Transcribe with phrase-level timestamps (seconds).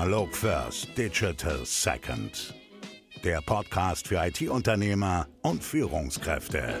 [0.00, 2.54] Analog First, Digital Second.
[3.22, 6.80] Der Podcast für IT-Unternehmer und Führungskräfte.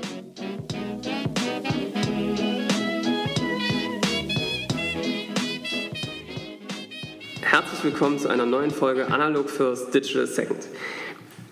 [7.42, 10.66] Herzlich willkommen zu einer neuen Folge Analog First, Digital Second.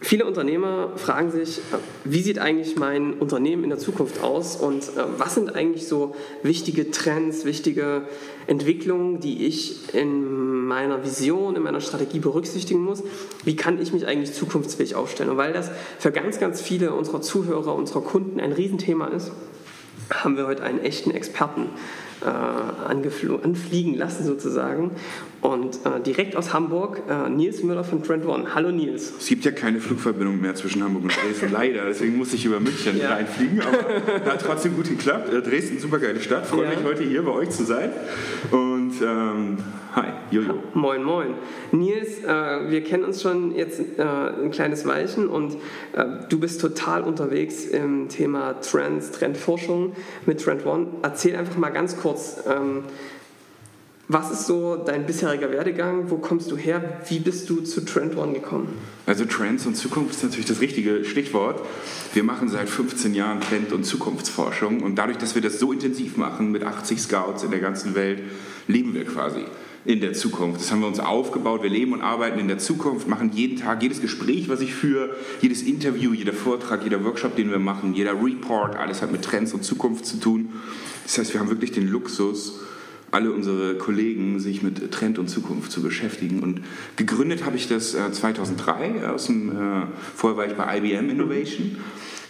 [0.09, 1.61] Viele Unternehmer fragen sich,
[2.05, 6.15] wie sieht eigentlich mein Unternehmen in der Zukunft aus und äh, was sind eigentlich so
[6.43, 8.09] wichtige Trends, wichtige
[8.47, 13.03] Entwicklungen, die ich in meiner Vision, in meiner Strategie berücksichtigen muss?
[13.45, 15.29] Wie kann ich mich eigentlich zukunftsfähig aufstellen?
[15.29, 19.31] Und weil das für ganz, ganz viele unserer Zuhörer, unserer Kunden ein Riesenthema ist,
[20.09, 24.93] haben wir heute einen echten Experten äh, anfliegen lassen sozusagen.
[25.41, 28.55] Und äh, direkt aus Hamburg, äh, Nils Müller von Trend One.
[28.57, 29.13] Hallo Nils.
[29.19, 31.85] Es gibt ja keine Flugverbindung mehr zwischen Hamburg und Dresden, leider.
[31.85, 33.11] Deswegen musste ich über München ja.
[33.11, 33.61] reinfliegen.
[33.61, 35.33] Aber hat trotzdem gut geklappt.
[35.33, 36.45] Äh, Dresden, super geile Stadt.
[36.45, 36.71] Freue ja.
[36.71, 37.91] mich heute hier bei euch zu sein.
[38.51, 39.59] Und ähm,
[39.95, 40.63] hi, Jojo.
[40.75, 41.35] Moin, moin.
[41.73, 45.57] Nils, äh, wir kennen uns schon jetzt äh, ein kleines Weilchen und
[46.29, 49.95] du bist total unterwegs im Thema Trends, Trendforschung
[50.27, 50.87] mit Trend One.
[51.03, 52.43] Erzähl einfach mal ganz kurz.
[52.49, 52.85] Ähm,
[54.11, 56.11] was ist so dein bisheriger Werdegang?
[56.11, 57.03] Wo kommst du her?
[57.11, 58.69] Wie bist du zu Trend One gekommen?
[59.05, 61.61] Also Trends und Zukunft ist natürlich das richtige Stichwort.
[62.15, 66.17] Wir machen seit 15 Jahren Trend- und Zukunftsforschung und dadurch, dass wir das so intensiv
[66.17, 68.23] machen mit 80 Scouts in der ganzen Welt,
[68.69, 69.45] leben wir quasi
[69.85, 70.61] in der Zukunft.
[70.61, 71.63] Das haben wir uns aufgebaut.
[71.63, 75.17] Wir leben und arbeiten in der Zukunft, machen jeden Tag, jedes Gespräch, was ich führe,
[75.41, 79.55] jedes Interview, jeder Vortrag, jeder Workshop, den wir machen, jeder Report, alles hat mit Trends
[79.55, 80.53] und Zukunft zu tun.
[81.05, 82.61] Das heißt, wir haben wirklich den Luxus,
[83.11, 86.41] alle unsere Kollegen sich mit Trend und Zukunft zu beschäftigen.
[86.41, 86.63] Und
[86.97, 91.77] gegründet habe ich das 2003 äh, aus dem, äh, vorher war ich bei IBM Innovation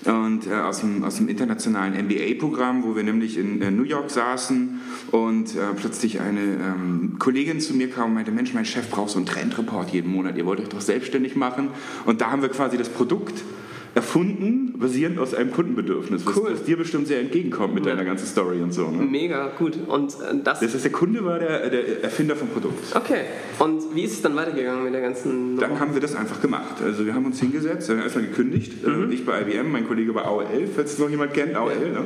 [0.04, 4.80] und äh, aus, dem, aus dem internationalen MBA-Programm, wo wir nämlich in New York saßen
[5.10, 9.10] und äh, plötzlich eine ähm, Kollegin zu mir kam und meinte, Mensch, mein Chef braucht
[9.10, 11.70] so einen Trendreport jeden Monat, ihr wollt euch doch selbstständig machen.
[12.06, 13.42] Und da haben wir quasi das Produkt
[13.98, 16.50] erfunden, basierend aus einem Kundenbedürfnis, was, cool.
[16.52, 18.88] was dir bestimmt sehr entgegenkommt mit deiner ganzen Story und so.
[18.88, 19.02] Ne?
[19.02, 19.76] Mega, gut.
[19.88, 22.94] Und äh, das, das heißt, der Kunde war der, der, Erfinder vom Produkt.
[22.94, 23.22] Okay.
[23.58, 25.66] Und wie ist es dann weitergegangen mit der ganzen Nummer?
[25.66, 26.80] Dann haben wir das einfach gemacht.
[26.80, 28.84] Also wir haben uns hingesetzt, haben erstmal gekündigt.
[28.84, 29.10] Äh, mhm.
[29.10, 31.72] Ich bei IBM, mein Kollege bei AOL, falls es noch jemand kennt, AOL.
[31.72, 32.00] Ja.
[32.00, 32.04] Ne?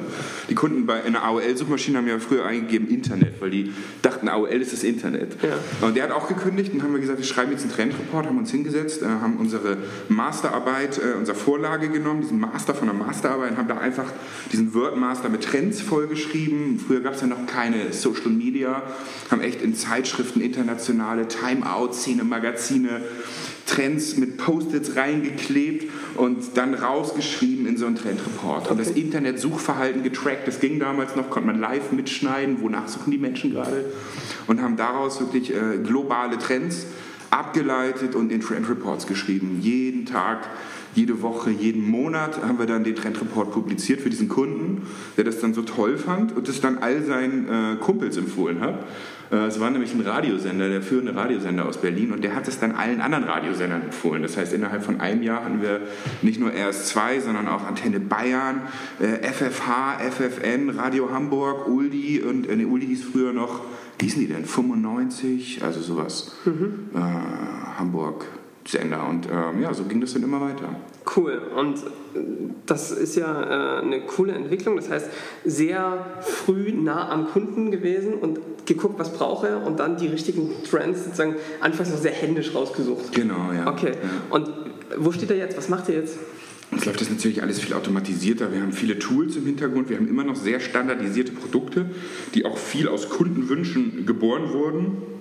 [0.48, 3.70] Die Kunden bei einer AOL-Suchmaschine haben ja früher eingegeben Internet, weil die
[4.00, 5.36] dachten, AOL ist das Internet.
[5.42, 5.86] Ja.
[5.86, 8.38] Und der hat auch gekündigt und haben wir gesagt, wir schreiben jetzt einen Trendreport, haben
[8.38, 9.76] uns hingesetzt, äh, haben unsere
[10.08, 14.06] Masterarbeit, unser Vorlage Vorlage genommen, diesen Master von der Masterarbeit, und haben da einfach
[14.52, 16.78] diesen Wordmaster mit Trends vollgeschrieben.
[16.78, 18.82] Früher gab es ja noch keine Social Media,
[19.30, 23.00] haben echt in Zeitschriften internationale Timeout, Szene, Magazine,
[23.66, 28.70] Trends mit Post-its reingeklebt und dann rausgeschrieben in so einen Trendreport.
[28.70, 33.18] Und das Internet-Suchverhalten getrackt, das ging damals noch, konnte man live mitschneiden, wonach suchen die
[33.18, 33.86] Menschen gerade
[34.46, 36.86] und haben daraus wirklich äh, globale Trends
[37.30, 39.58] abgeleitet und in Trend Reports geschrieben.
[39.62, 40.48] Jeden Tag
[40.94, 44.86] jede Woche, jeden Monat haben wir dann den Trendreport publiziert für diesen Kunden,
[45.16, 48.84] der das dann so toll fand und das dann all seinen äh, Kumpels empfohlen hat.
[49.30, 52.60] Äh, es war nämlich ein Radiosender, der führende Radiosender aus Berlin und der hat es
[52.60, 54.22] dann allen anderen Radiosendern empfohlen.
[54.22, 55.80] Das heißt, innerhalb von einem Jahr hatten wir
[56.20, 58.62] nicht nur RS2, sondern auch Antenne Bayern,
[59.00, 63.62] äh, FFH, FFN, Radio Hamburg, Uldi und äh, Uldi hieß früher noch,
[63.98, 64.44] wie hießen die denn?
[64.44, 66.32] 95, also sowas.
[66.44, 66.90] Mhm.
[66.94, 66.98] Äh,
[67.78, 68.26] Hamburg.
[68.66, 69.06] Sender.
[69.08, 70.76] Und ähm, ja, so ging das dann immer weiter.
[71.16, 71.40] Cool.
[71.56, 72.20] Und äh,
[72.66, 74.76] das ist ja äh, eine coole Entwicklung.
[74.76, 75.08] Das heißt,
[75.44, 80.50] sehr früh nah am Kunden gewesen und geguckt, was braucht er und dann die richtigen
[80.68, 83.12] Trends sozusagen anfangs noch sehr händisch rausgesucht.
[83.12, 83.68] Genau, ja.
[83.68, 83.92] Okay.
[83.92, 84.08] Ja.
[84.30, 84.48] Und
[84.96, 85.56] wo steht er jetzt?
[85.56, 86.18] Was macht er jetzt?
[86.70, 88.50] Jetzt läuft das natürlich alles viel automatisierter.
[88.50, 89.90] Wir haben viele Tools im Hintergrund.
[89.90, 91.86] Wir haben immer noch sehr standardisierte Produkte,
[92.34, 95.11] die auch viel aus Kundenwünschen geboren wurden.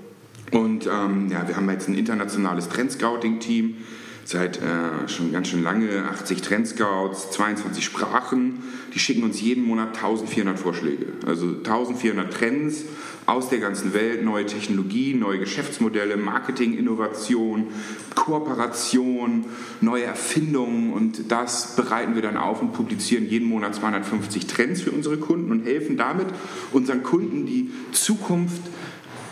[0.51, 3.77] Und ähm, ja, wir haben jetzt ein internationales Trendscouting-Team,
[4.25, 8.61] seit äh, schon ganz schön lange, 80 Trendscouts, 22 Sprachen.
[8.93, 11.07] Die schicken uns jeden Monat 1400 Vorschläge.
[11.25, 12.85] Also 1400 Trends
[13.25, 17.67] aus der ganzen Welt, neue Technologien, neue Geschäftsmodelle, Marketing, Innovation,
[18.15, 19.45] Kooperation,
[19.79, 24.91] neue Erfindungen und das bereiten wir dann auf und publizieren jeden Monat 250 Trends für
[24.91, 26.27] unsere Kunden und helfen damit
[26.73, 28.61] unseren Kunden die Zukunft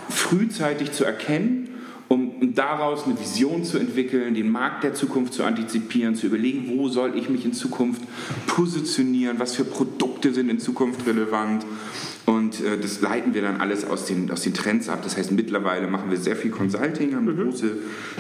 [0.10, 1.70] frühzeitig zu erkennen,
[2.10, 6.90] um daraus eine Vision zu entwickeln, den Markt der Zukunft zu antizipieren, zu überlegen, wo
[6.90, 8.02] soll ich mich in Zukunft
[8.48, 11.66] positionieren, was für Produkte sind in Zukunft relevant.
[12.26, 15.02] Und äh, das leiten wir dann alles aus den, aus den Trends ab.
[15.04, 17.50] Das heißt, mittlerweile machen wir sehr viel Consulting, haben eine mhm.
[17.52, 17.72] große,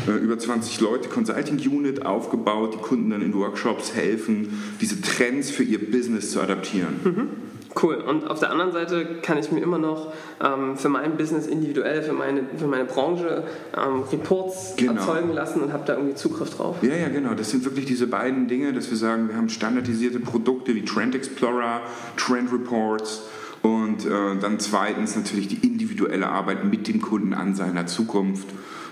[0.08, 5.64] äh, über 20 Leute Consulting-Unit aufgebaut, die Kunden dann in Workshops helfen, diese Trends für
[5.64, 6.96] ihr Business zu adaptieren.
[7.04, 7.49] Mhm.
[7.82, 7.96] Cool.
[7.96, 10.12] Und auf der anderen Seite kann ich mir immer noch
[10.44, 13.44] ähm, für mein Business individuell, für meine, für meine Branche
[13.78, 14.94] ähm, Reports genau.
[14.94, 16.78] erzeugen lassen und habe da irgendwie Zugriff drauf.
[16.82, 17.34] Ja, ja, genau.
[17.36, 21.16] Das sind wirklich diese beiden Dinge, dass wir sagen, wir haben standardisierte Produkte wie Trend
[21.16, 21.82] Explorer,
[22.18, 23.24] Trend Reports
[23.62, 28.48] und äh, dann zweitens natürlich die individuelle Arbeit mit dem Kunden an seiner Zukunft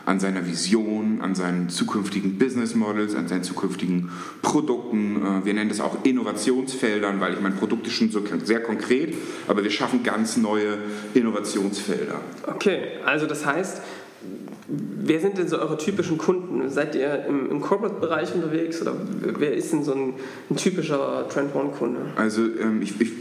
[0.07, 4.09] an seiner Vision, an seinen zukünftigen Business Models, an seinen zukünftigen
[4.41, 5.17] Produkten.
[5.17, 9.15] Äh, wir nennen das auch Innovationsfeldern, weil ich meine, Produkte schon so sehr konkret,
[9.49, 10.77] aber wir schaffen ganz neue
[11.13, 12.21] Innovationsfelder.
[12.47, 13.81] Okay, also das heißt,
[14.69, 16.69] Wer sind denn so eure typischen Kunden?
[16.69, 20.15] Seid ihr im, im Corporate-Bereich unterwegs oder wer ist denn so ein,
[20.49, 22.01] ein typischer Trend One-Kunde?
[22.17, 23.11] Also ähm, ich, ich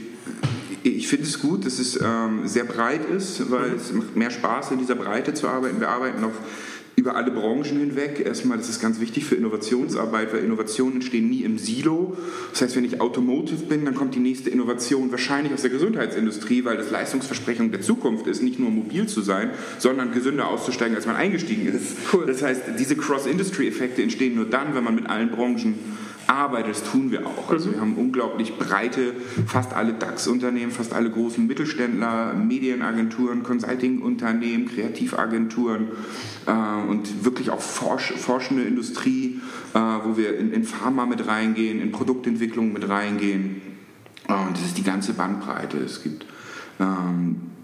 [0.91, 3.77] ich finde es gut, dass es ähm, sehr breit ist, weil mhm.
[3.77, 5.81] es macht mehr Spaß, in dieser Breite zu arbeiten.
[5.81, 6.33] Wir arbeiten auf
[6.97, 8.23] über alle Branchen hinweg.
[8.25, 12.17] Erstmal, das ist ganz wichtig für Innovationsarbeit, weil Innovationen entstehen nie im Silo.
[12.53, 16.65] Das heißt, wenn ich Automotive bin, dann kommt die nächste Innovation wahrscheinlich aus der Gesundheitsindustrie,
[16.65, 21.07] weil das Leistungsversprechung der Zukunft ist, nicht nur mobil zu sein, sondern gesünder auszusteigen, als
[21.07, 21.97] man eingestiegen ist.
[22.13, 22.25] Cool.
[22.27, 25.75] Das heißt, diese Cross-Industry-Effekte entstehen nur dann, wenn man mit allen Branchen
[26.27, 26.77] arbeitet.
[26.77, 27.51] Das tun wir auch.
[27.51, 27.73] Also mhm.
[27.73, 29.15] wir haben unglaublich breite,
[29.47, 35.89] fast alle DAX-Unternehmen, fast alle großen Mittelständler, Medienagenturen, Consulting-Unternehmen, Kreativagenturen
[36.47, 39.41] äh, und wirklich auch forsch, forschende Industrie,
[39.75, 43.63] äh, wo wir in, in Pharma mit reingehen, in Produktentwicklung mit reingehen.
[44.29, 45.79] Äh, und das ist die ganze Bandbreite.
[45.79, 46.27] Es gibt
[46.81, 47.56] ähm,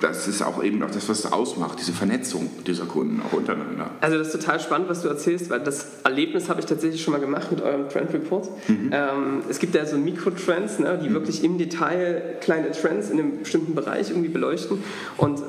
[0.00, 3.90] das ist auch eben auch das, was es ausmacht, diese Vernetzung dieser Kunden auch untereinander.
[4.00, 7.12] Also das ist total spannend, was du erzählst, weil das Erlebnis habe ich tatsächlich schon
[7.12, 8.48] mal gemacht mit eurem Trend Report.
[8.68, 8.90] Mhm.
[8.92, 11.14] Ähm, es gibt ja so Mikrotrends, ne, die mhm.
[11.14, 14.82] wirklich im Detail kleine Trends in einem bestimmten Bereich irgendwie beleuchten
[15.18, 15.42] und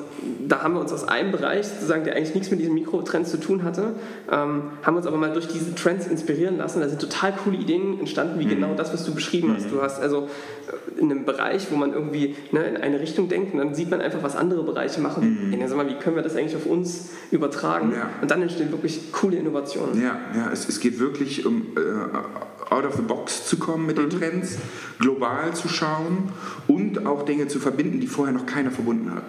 [0.46, 3.38] da haben wir uns aus einem Bereich, sozusagen, der eigentlich nichts mit diesen Mikrotrends zu
[3.38, 3.94] tun hatte,
[4.30, 6.80] ähm, haben uns aber mal durch diese Trends inspirieren lassen.
[6.80, 8.50] Da sind total coole Ideen entstanden, wie mhm.
[8.50, 9.66] genau das, was du beschrieben hast.
[9.66, 9.70] Mhm.
[9.70, 10.28] Du hast also
[10.68, 13.90] äh, in einem Bereich, wo man irgendwie ne, in eine Richtung denkt und dann sieht
[13.90, 15.48] man einfach, was andere Bereiche machen.
[15.50, 15.60] Mhm.
[15.60, 17.92] Ja, sag mal, wie können wir das eigentlich auf uns übertragen?
[17.94, 18.10] Ja.
[18.20, 20.00] Und dann entstehen wirklich coole Innovationen.
[20.02, 23.98] Ja, ja es, es geht wirklich um äh, out of the box zu kommen mit
[23.98, 24.10] den mhm.
[24.10, 24.58] Trends,
[24.98, 26.30] global zu schauen
[26.68, 29.24] und auch Dinge zu verbinden, die vorher noch keiner verbunden hat.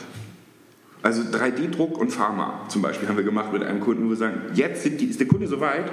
[1.03, 4.41] Also 3D-Druck und Pharma zum Beispiel haben wir gemacht mit einem Kunden, wo wir sagen,
[4.53, 5.91] jetzt die, ist der Kunde so weit,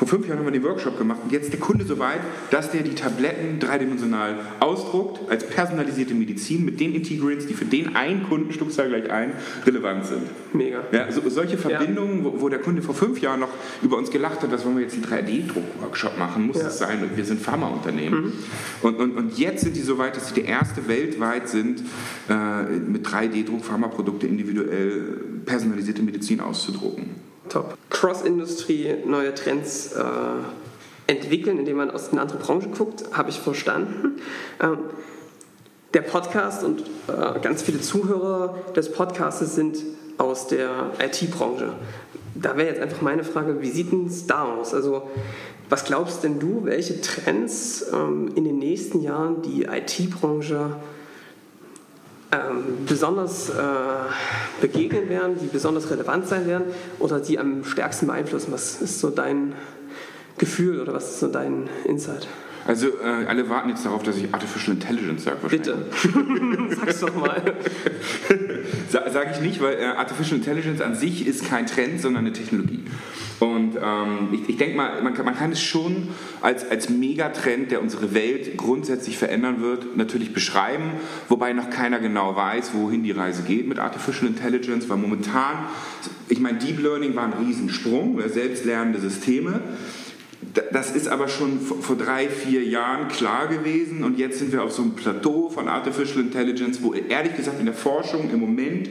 [0.00, 2.20] vor fünf Jahren haben wir den Workshop gemacht und jetzt der Kunde so weit,
[2.50, 7.94] dass der die Tabletten dreidimensional ausdruckt als personalisierte Medizin mit den Integrients, die für den
[7.94, 9.34] einen Kunden Stückzahl gleich ein
[9.66, 10.22] relevant sind.
[10.54, 10.84] Mega.
[10.90, 12.24] Ja, so, solche Verbindungen, ja.
[12.24, 13.50] wo, wo, der Kunde vor fünf Jahren noch
[13.82, 16.68] über uns gelacht hat, was wollen wir jetzt einen 3D-Druck-Workshop machen, muss ja.
[16.68, 17.02] es sein.
[17.02, 18.22] Und wir sind Pharmaunternehmen.
[18.22, 18.32] Mhm.
[18.80, 21.82] Und, und, und jetzt sind die so weit, dass sie der erste weltweit sind,
[22.30, 25.02] äh, mit 3D-Druck Pharmaprodukte individuell
[25.44, 27.29] personalisierte Medizin auszudrucken.
[27.50, 27.76] Top.
[27.90, 30.02] Cross-Industrie, neue Trends äh,
[31.06, 34.20] entwickeln, indem man aus einer anderen Branche guckt, habe ich verstanden.
[34.60, 34.78] Ähm,
[35.92, 39.78] der Podcast und äh, ganz viele Zuhörer des Podcasts sind
[40.18, 41.72] aus der IT-Branche.
[42.36, 44.72] Da wäre jetzt einfach meine Frage, wie sieht es da aus?
[44.72, 45.08] Also,
[45.68, 50.76] was glaubst denn du, welche Trends ähm, in den nächsten Jahren die IT-Branche
[52.32, 53.52] ähm, besonders äh,
[54.60, 56.66] begegnen werden, die besonders relevant sein werden
[56.98, 58.52] oder die am stärksten beeinflussen?
[58.52, 59.54] Was ist so dein
[60.38, 62.28] Gefühl oder was ist so dein Insight?
[62.66, 65.38] Also äh, alle warten jetzt darauf, dass ich Artificial Intelligence sage.
[65.48, 65.86] Bitte,
[66.76, 67.42] sag's doch mal.
[68.90, 72.84] sage ich nicht, weil äh, Artificial Intelligence an sich ist kein Trend, sondern eine Technologie.
[73.40, 76.08] Und ähm, ich, ich denke mal, man kann, man kann, es schon
[76.42, 80.92] als, als Megatrend, der unsere Welt grundsätzlich verändern wird, natürlich beschreiben,
[81.28, 85.56] wobei noch keiner genau weiß, wohin die Reise geht mit Artificial Intelligence, weil momentan,
[86.28, 89.60] ich meine, Deep Learning war ein Riesensprung, selbstlernende Systeme.
[90.72, 94.72] Das ist aber schon vor drei, vier Jahren klar gewesen und jetzt sind wir auf
[94.72, 98.90] so einem Plateau von Artificial Intelligence, wo ehrlich gesagt in der Forschung im Moment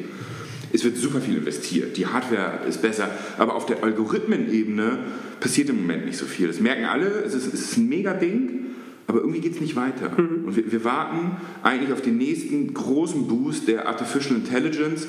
[0.71, 4.99] es wird super viel investiert, die Hardware ist besser, aber auf der Algorithmenebene
[5.39, 6.47] passiert im Moment nicht so viel.
[6.47, 8.65] Das merken alle, es ist, es ist ein Mega-Ding,
[9.07, 10.11] aber irgendwie geht es nicht weiter.
[10.11, 10.45] Mhm.
[10.45, 15.07] Und wir, wir, warten eigentlich auf den nächsten großen Boost der Artificial Intelligence.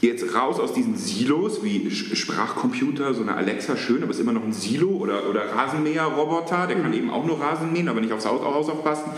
[0.00, 4.32] Jetzt raus aus diesen Silos wie Sprachcomputer, so eine Alexa, schön, aber es ist immer
[4.32, 6.82] noch ein Silo oder, oder Rasenmäher-Roboter, der mhm.
[6.82, 9.10] kann eben auch nur Rasen mähen, aber nicht aufs Haus, Haus aufpassen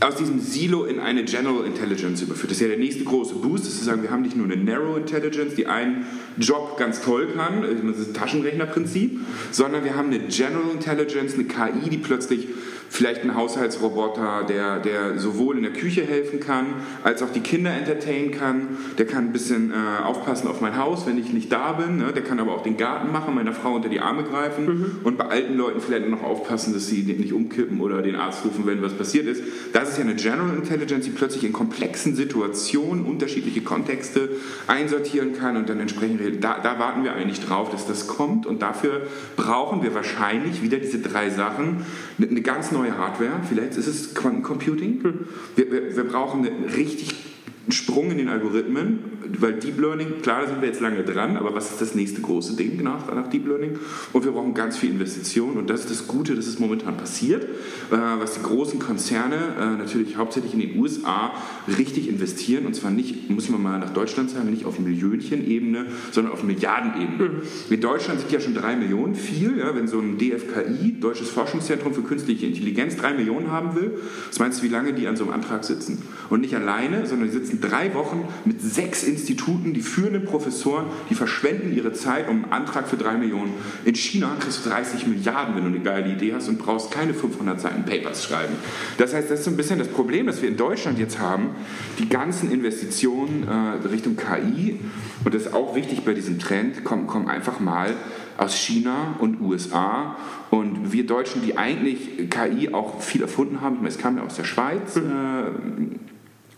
[0.00, 2.50] aus diesem Silo in eine General Intelligence überführt.
[2.50, 4.56] Das ist ja der nächste große Boost, ist zu sagen, wir haben nicht nur eine
[4.56, 9.20] Narrow Intelligence, die einen Job ganz toll kann, das ist ein Taschenrechnerprinzip,
[9.50, 12.48] sondern wir haben eine General Intelligence, eine KI, die plötzlich
[12.94, 16.66] vielleicht ein Haushaltsroboter, der, der sowohl in der Küche helfen kann,
[17.02, 18.78] als auch die Kinder entertainen kann.
[18.98, 21.96] Der kann ein bisschen äh, aufpassen auf mein Haus, wenn ich nicht da bin.
[21.96, 22.12] Ne?
[22.12, 24.86] Der kann aber auch den Garten machen, meiner Frau unter die Arme greifen mhm.
[25.02, 28.64] und bei alten Leuten vielleicht noch aufpassen, dass sie nicht umkippen oder den Arzt rufen,
[28.64, 29.42] wenn was passiert ist.
[29.72, 34.28] Das ist ja eine General Intelligence, die plötzlich in komplexen Situationen unterschiedliche Kontexte
[34.68, 38.62] einsortieren kann und dann entsprechend da, da warten wir eigentlich drauf, dass das kommt und
[38.62, 41.84] dafür brauchen wir wahrscheinlich wieder diese drei Sachen.
[42.18, 45.02] Eine ganz neue Hardware, vielleicht ist es Quantencomputing.
[45.02, 45.26] Hm.
[45.56, 47.33] Wir, wir, wir brauchen eine richtig
[47.66, 48.98] ein Sprung in den Algorithmen,
[49.38, 52.20] weil Deep Learning, klar, da sind wir jetzt lange dran, aber was ist das nächste
[52.20, 53.78] große Ding nach, nach Deep Learning?
[54.12, 57.44] Und wir brauchen ganz viel Investitionen und das ist das Gute, dass es momentan passiert,
[57.44, 57.48] äh,
[57.90, 61.32] was die großen Konzerne äh, natürlich hauptsächlich in den USA
[61.78, 66.32] richtig investieren und zwar nicht, muss man mal nach Deutschland sagen, nicht auf Millionchen-Ebene, sondern
[66.32, 67.30] auf Milliardenebene.
[67.30, 67.42] Mhm.
[67.70, 71.94] In Deutschland sind ja schon drei Millionen viel, ja, wenn so ein DFKI, Deutsches Forschungszentrum
[71.94, 73.92] für künstliche Intelligenz, drei Millionen haben will,
[74.28, 76.02] was meinst du, wie lange die an so einem Antrag sitzen?
[76.28, 80.86] Und nicht alleine, sondern die sitzen sitzen drei Wochen mit sechs Instituten, die führenden Professoren,
[81.10, 83.52] die verschwenden ihre Zeit um einen Antrag für drei Millionen.
[83.84, 87.14] In China kriegst du 30 Milliarden, wenn du eine geile Idee hast und brauchst keine
[87.14, 88.54] 500 Seiten Papers schreiben.
[88.98, 91.50] Das heißt, das ist so ein bisschen das Problem, das wir in Deutschland jetzt haben.
[91.98, 94.80] Die ganzen Investitionen äh, Richtung KI,
[95.24, 97.94] und das ist auch wichtig bei diesem Trend, kommen, kommen einfach mal
[98.36, 100.16] aus China und USA.
[100.50, 104.24] Und wir Deutschen, die eigentlich KI auch viel erfunden haben, ich meine, es kam ja
[104.24, 105.00] aus der Schweiz, äh,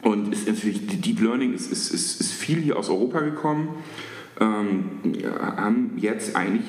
[0.07, 3.71] und ist natürlich, Deep Learning ist, ist, ist, ist viel hier aus Europa gekommen.
[4.39, 5.01] Ähm,
[5.35, 6.63] haben jetzt eigentlich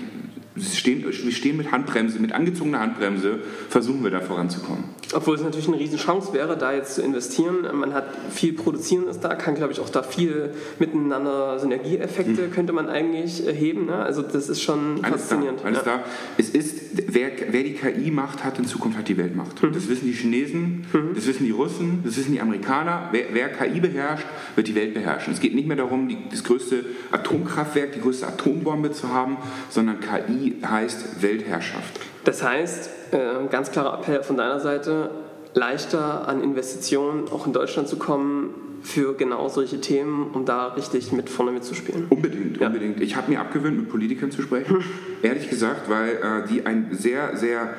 [0.74, 3.40] stehen, wir stehen mit Handbremse, mit angezogener Handbremse,
[3.70, 4.86] versuchen wir da voranzukommen.
[5.14, 7.66] Obwohl es natürlich eine Riesenchance wäre, da jetzt zu investieren.
[7.74, 12.52] Man hat viel Produzieren ist da, kann glaube ich auch da viel miteinander Synergieeffekte mhm.
[12.52, 13.86] könnte man eigentlich heben.
[13.86, 13.96] Ne?
[13.96, 15.62] Also das ist schon alles faszinierend.
[15.62, 15.84] Da, alles ja.
[15.86, 16.04] da.
[16.38, 19.64] Es ist, wer, wer, die KI macht, hat in Zukunft hat die Weltmacht.
[19.64, 19.74] Mhm.
[19.74, 21.16] Das wissen die Chinesen, mhm.
[21.16, 23.10] das wissen die Russen, das wissen die Amerikaner.
[23.12, 25.34] Wer, wer, KI beherrscht, wird die Welt beherrschen.
[25.34, 29.38] Es geht nicht mehr darum, die, das größte Atomkraftwerk, die größte Atombombe zu haben,
[29.70, 32.00] sondern KI heißt Weltherrschaft.
[32.28, 35.12] Das heißt, äh, ganz klarer Appell von deiner Seite,
[35.54, 38.54] leichter an Investitionen auch in Deutschland zu kommen
[38.84, 42.08] für genau solche Themen, um da richtig mit vorne mitzuspielen.
[42.10, 42.68] Unbedingt, ja.
[42.68, 43.00] unbedingt.
[43.00, 44.84] Ich habe mir abgewöhnt, mit Politikern zu sprechen,
[45.22, 47.70] ehrlich gesagt, weil äh, die ein sehr, sehr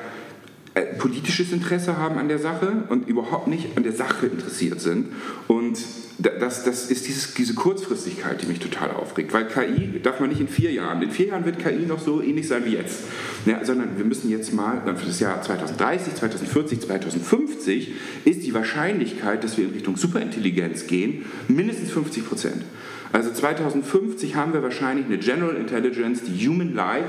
[0.82, 5.08] politisches Interesse haben an der Sache und überhaupt nicht an der Sache interessiert sind.
[5.47, 5.78] Und
[6.18, 9.32] das, das ist dieses, diese Kurzfristigkeit, die mich total aufregt.
[9.32, 11.00] Weil KI darf man nicht in vier Jahren.
[11.00, 13.04] In vier Jahren wird KI noch so ähnlich sein wie jetzt.
[13.47, 17.92] Ja, sondern wir müssen jetzt mal, dann für das Jahr 2030, 2040, 2050
[18.25, 22.64] ist die Wahrscheinlichkeit, dass wir in Richtung Superintelligenz gehen, mindestens 50 Prozent.
[23.12, 27.04] Also 2050 haben wir wahrscheinlich eine General Intelligence, die human-like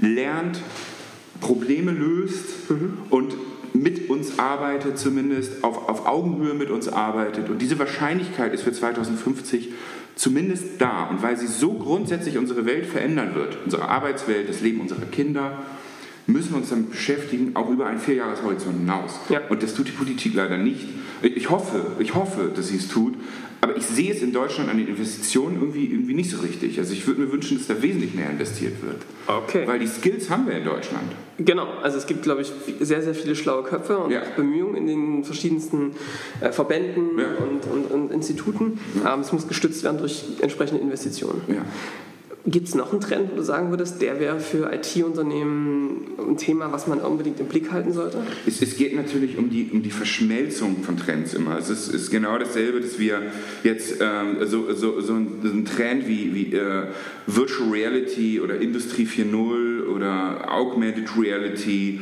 [0.00, 0.60] lernt,
[1.40, 2.98] Probleme löst mhm.
[3.10, 3.34] und
[3.72, 7.50] mit uns arbeitet, zumindest auf, auf Augenhöhe mit uns arbeitet.
[7.50, 9.72] Und diese Wahrscheinlichkeit ist für 2050
[10.14, 11.04] zumindest da.
[11.10, 15.62] Und weil sie so grundsätzlich unsere Welt verändern wird, unsere Arbeitswelt, das Leben unserer Kinder,
[16.26, 19.20] müssen wir uns damit beschäftigen, auch über einen Vierjahreshorizont hinaus.
[19.28, 19.42] Ja.
[19.48, 20.88] Und das tut die Politik leider nicht.
[21.22, 23.14] Ich hoffe, ich hoffe, dass sie es tut,
[23.66, 26.78] aber ich sehe es in Deutschland an den Investitionen irgendwie, irgendwie nicht so richtig.
[26.78, 29.02] Also ich würde mir wünschen, dass da wesentlich mehr investiert wird.
[29.26, 29.66] Okay.
[29.66, 31.12] Weil die Skills haben wir in Deutschland.
[31.38, 34.22] Genau, also es gibt, glaube ich, sehr, sehr viele schlaue Köpfe und ja.
[34.36, 35.92] Bemühungen in den verschiedensten
[36.40, 37.26] äh, Verbänden ja.
[37.44, 38.78] und, und, und, Instituten.
[39.02, 39.14] Ja.
[39.14, 41.42] Ähm, es muss gestützt werden durch entsprechende Investitionen.
[42.48, 46.70] Gibt es noch einen Trend, wo du sagen würdest, der wäre für IT-Unternehmen ein Thema,
[46.70, 48.18] was man unbedingt im Blick halten sollte?
[48.46, 51.58] Es, es geht natürlich um die, um die Verschmelzung von Trends immer.
[51.58, 53.20] Es ist, ist genau dasselbe, dass wir
[53.64, 56.84] jetzt ähm, so, so, so, ein, Trend wie, wie äh,
[57.26, 62.00] Virtual Reality oder Industrie 4.0 oder Augmented Reality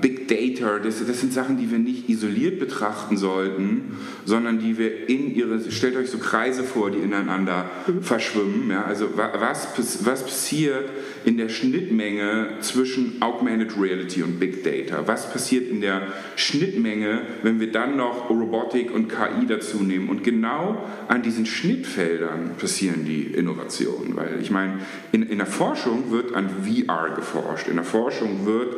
[0.00, 5.08] Big Data, das, das, sind Sachen, die wir nicht isoliert betrachten sollten, sondern die wir
[5.08, 8.02] in ihre, stellt euch so Kreise vor, die ineinander mhm.
[8.02, 8.68] verschwimmen.
[8.68, 8.84] Ja?
[8.84, 9.68] Also was,
[10.04, 10.90] was passiert
[11.24, 15.06] in der Schnittmenge zwischen Augmented Reality und Big Data?
[15.06, 16.02] Was passiert in der
[16.34, 20.08] Schnittmenge, wenn wir dann noch Robotik und KI dazu nehmen?
[20.08, 24.16] Und genau an diesen Schnittfeldern passieren die Innovationen.
[24.16, 24.80] Weil ich meine,
[25.12, 28.74] in, in der Forschung wird an VR geforscht, in der Forschung wird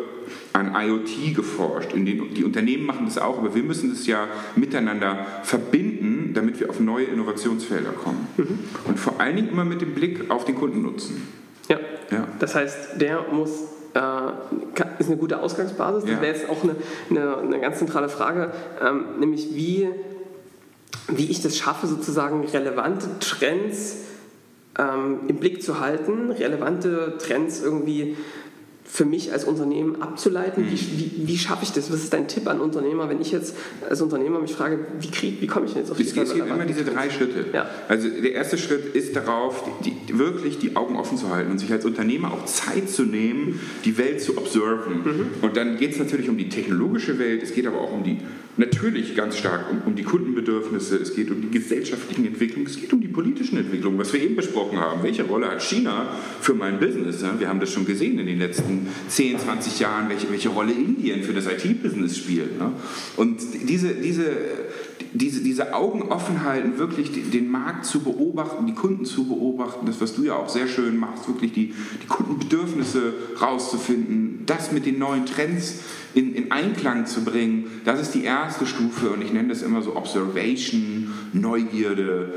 [0.53, 1.93] an IoT geforscht.
[1.93, 2.05] Den,
[2.35, 6.81] die Unternehmen machen das auch, aber wir müssen das ja miteinander verbinden, damit wir auf
[6.81, 8.29] neue Innovationsfelder kommen.
[8.37, 8.59] Mhm.
[8.87, 11.27] Und vor allen Dingen immer mit dem Blick auf den Kundennutzen.
[11.69, 11.79] Ja.
[12.11, 12.29] ja.
[12.39, 13.51] Das heißt, der muss
[13.95, 16.05] äh, ist eine gute Ausgangsbasis.
[16.05, 16.77] Das wäre jetzt auch eine,
[17.11, 18.53] eine, eine, ganz zentrale Frage,
[18.85, 19.89] ähm, nämlich wie,
[21.09, 24.05] wie ich das schaffe, sozusagen relevante Trends
[24.79, 28.17] ähm, im Blick zu halten, relevante Trends irgendwie
[28.89, 30.65] für mich als Unternehmen abzuleiten?
[30.65, 30.71] Mhm.
[30.71, 31.93] Wie, wie, wie, schaffe ich das?
[31.93, 33.57] Was ist dein Tipp an Unternehmer, wenn ich jetzt
[33.89, 36.35] als Unternehmer mich frage, wie, krieg, wie komme ich denn jetzt auf die Es gibt
[36.35, 37.47] immer diese drei Schritte.
[37.53, 37.69] Ja.
[37.89, 41.59] Also der erste Schritt ist darauf, die, die, wirklich die Augen offen zu halten und
[41.59, 45.03] sich als Unternehmer auch Zeit zu nehmen, die Welt zu observen.
[45.05, 45.27] Mhm.
[45.43, 48.19] Und dann geht es natürlich um die technologische Welt, es geht aber auch um die,
[48.57, 52.93] natürlich ganz stark um, um die Kundenbedürfnisse, es geht um die gesellschaftlichen Entwicklungen, es geht
[52.93, 55.03] um die politischen Entwicklungen, was wir eben besprochen haben.
[55.03, 56.09] Welche Rolle hat China
[56.41, 57.25] für mein Business?
[57.39, 61.23] Wir haben das schon gesehen in den letzten 10, 20 Jahren, welche, welche Rolle Indien
[61.23, 62.59] für das IT-Business spielt.
[62.59, 62.73] Ne?
[63.17, 64.31] Und diese, diese,
[65.13, 70.01] diese, diese Augen offen halten, wirklich den Markt zu beobachten, die Kunden zu beobachten, das,
[70.01, 74.99] was du ja auch sehr schön machst, wirklich die, die Kundenbedürfnisse rauszufinden, das mit den
[74.99, 75.81] neuen Trends
[76.15, 79.83] in, in Einklang zu bringen, das ist die erste Stufe und ich nenne das immer
[79.83, 82.33] so Observation, Neugierde,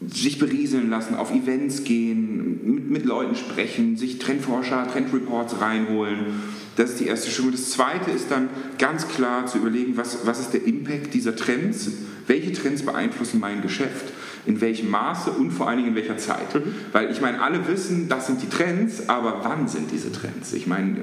[0.00, 6.42] sich berieseln lassen, auf Events gehen, mit, mit Leuten sprechen, sich Trendforscher, Trendreports reinholen.
[6.80, 7.52] Das ist die erste Schule.
[7.52, 11.90] Das zweite ist dann ganz klar zu überlegen, was, was ist der Impact dieser Trends?
[12.26, 14.06] Welche Trends beeinflussen mein Geschäft?
[14.46, 16.54] In welchem Maße und vor allen Dingen in welcher Zeit?
[16.54, 16.72] Mhm.
[16.92, 20.54] Weil ich meine, alle wissen, das sind die Trends, aber wann sind diese Trends?
[20.54, 20.96] Ich meine,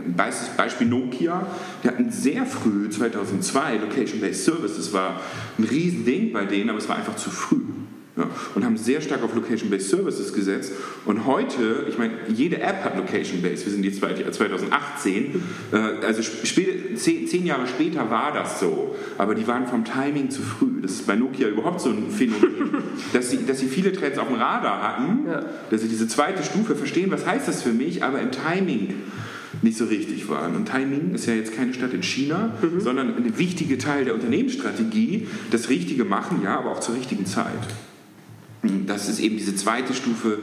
[0.57, 1.45] Beispiel Nokia,
[1.83, 5.21] die hatten sehr früh, 2002, Location-Based Services war
[5.59, 7.61] ein Riesending bei denen, aber es war einfach zu früh.
[8.17, 10.73] Ja, und haben sehr stark auf Location-Based Services gesetzt.
[11.05, 13.65] Und heute, ich meine, jede App hat Location-Based.
[13.65, 15.41] Wir sind jetzt 2018.
[15.71, 18.95] Äh, also zehn, zehn, Jahre später war das so.
[19.19, 20.81] Aber die waren vom Timing zu früh.
[20.81, 22.73] Das ist bei Nokia überhaupt so ein Phänomen,
[23.13, 25.45] dass sie, dass sie viele Trends auf dem Radar hatten, ja.
[25.69, 28.95] dass sie diese zweite Stufe verstehen, was heißt das für mich, aber im Timing
[29.61, 30.55] nicht so richtig waren.
[30.55, 32.79] Und Timing ist ja jetzt keine Stadt in China, mhm.
[32.79, 37.53] sondern ein wichtiger Teil der Unternehmensstrategie, das Richtige machen, ja, aber auch zur richtigen Zeit.
[38.85, 40.39] Das ist eben diese zweite Stufe.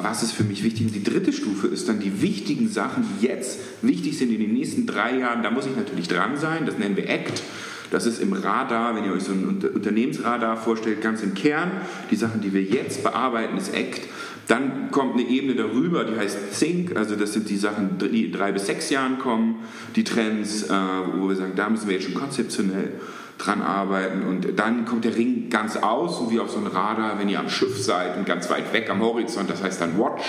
[0.00, 0.86] Was ist für mich wichtig?
[0.86, 4.52] Und die dritte Stufe ist dann die wichtigen Sachen, die jetzt wichtig sind in den
[4.52, 5.42] nächsten drei Jahren.
[5.42, 6.64] Da muss ich natürlich dran sein.
[6.66, 7.42] Das nennen wir ACT.
[7.90, 11.70] Das ist im Radar, wenn ihr euch so ein Unternehmensradar vorstellt, ganz im Kern.
[12.10, 14.00] Die Sachen, die wir jetzt bearbeiten, ist ACT.
[14.48, 18.52] Dann kommt eine Ebene darüber, die heißt Think, also das sind die Sachen, die drei
[18.52, 19.56] bis sechs Jahren kommen,
[19.96, 20.74] die Trends, äh,
[21.16, 22.92] wo wir sagen, da müssen wir jetzt schon konzeptionell
[23.38, 24.22] dran arbeiten.
[24.26, 27.40] Und dann kommt der Ring ganz aus, so wie auf so ein Radar, wenn ihr
[27.40, 30.24] am Schiff seid und ganz weit weg am Horizont, das heißt dann Watch.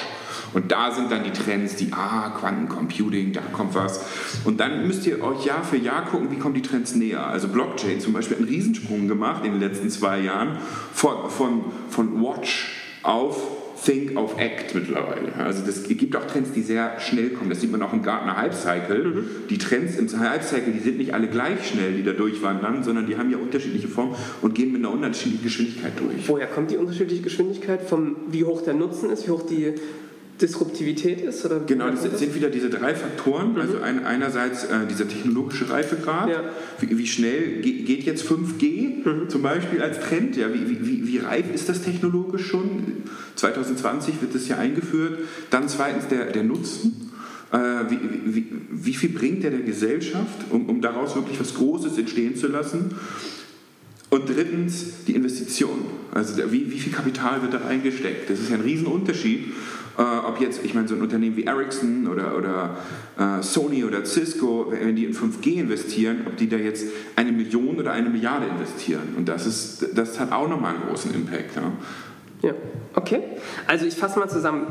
[0.53, 4.05] Und da sind dann die Trends, die, ah, Quantencomputing, da kommt was.
[4.45, 7.27] Und dann müsst ihr euch Jahr für Jahr gucken, wie kommen die Trends näher.
[7.27, 10.57] Also Blockchain zum Beispiel hat einen Riesensprung gemacht in den letzten zwei Jahren
[10.93, 12.71] von, von, von Watch
[13.03, 15.33] auf Think auf Act mittlerweile.
[15.37, 17.49] Also es gibt auch Trends, die sehr schnell kommen.
[17.49, 19.03] Das sieht man auch im Gartner Hype Cycle.
[19.03, 19.27] Mhm.
[19.49, 23.05] Die Trends im Hype Cycle, die sind nicht alle gleich schnell, die da durchwandern, sondern
[23.05, 26.27] die haben ja unterschiedliche Formen und gehen mit einer unterschiedlichen Geschwindigkeit durch.
[26.27, 27.81] Woher kommt die unterschiedliche Geschwindigkeit?
[27.81, 29.73] Vom wie hoch der Nutzen ist, wie hoch die
[30.41, 31.45] Disruptivität ist?
[31.45, 33.53] Oder genau, das, das sind wieder diese drei Faktoren.
[33.53, 33.59] Mhm.
[33.59, 36.29] Also ein, einerseits äh, dieser technologische Reifegrad.
[36.29, 36.43] Ja.
[36.79, 39.29] Wie, wie, schnell geht jetzt 5G mhm.
[39.29, 40.35] zum Beispiel als Trend?
[40.35, 42.94] Ja, wie, wie, wie reif ist das technologisch schon?
[43.35, 45.19] 2020 wird das ja eingeführt.
[45.49, 47.11] Dann zweitens der, der Nutzen.
[47.51, 47.57] Äh,
[47.89, 52.35] wie, wie, wie, viel bringt der der Gesellschaft, um, um daraus wirklich was Großes entstehen
[52.35, 52.95] zu lassen?
[54.09, 55.85] Und drittens die Investition.
[56.11, 58.29] Also der, wie, wie viel Kapital wird da reingesteckt?
[58.29, 59.53] Das ist ja ein Riesenunterschied.
[59.97, 62.77] Äh, ob jetzt, ich meine, so ein Unternehmen wie Ericsson oder, oder
[63.17, 67.77] äh, Sony oder Cisco, wenn die in 5G investieren, ob die da jetzt eine Million
[67.77, 69.15] oder eine Milliarde investieren.
[69.15, 71.55] Und das, ist, das hat auch nochmal einen großen Impact.
[71.55, 71.71] Ja.
[72.45, 72.53] Ja,
[72.93, 73.23] okay.
[73.65, 74.67] Also ich fasse mal zusammen,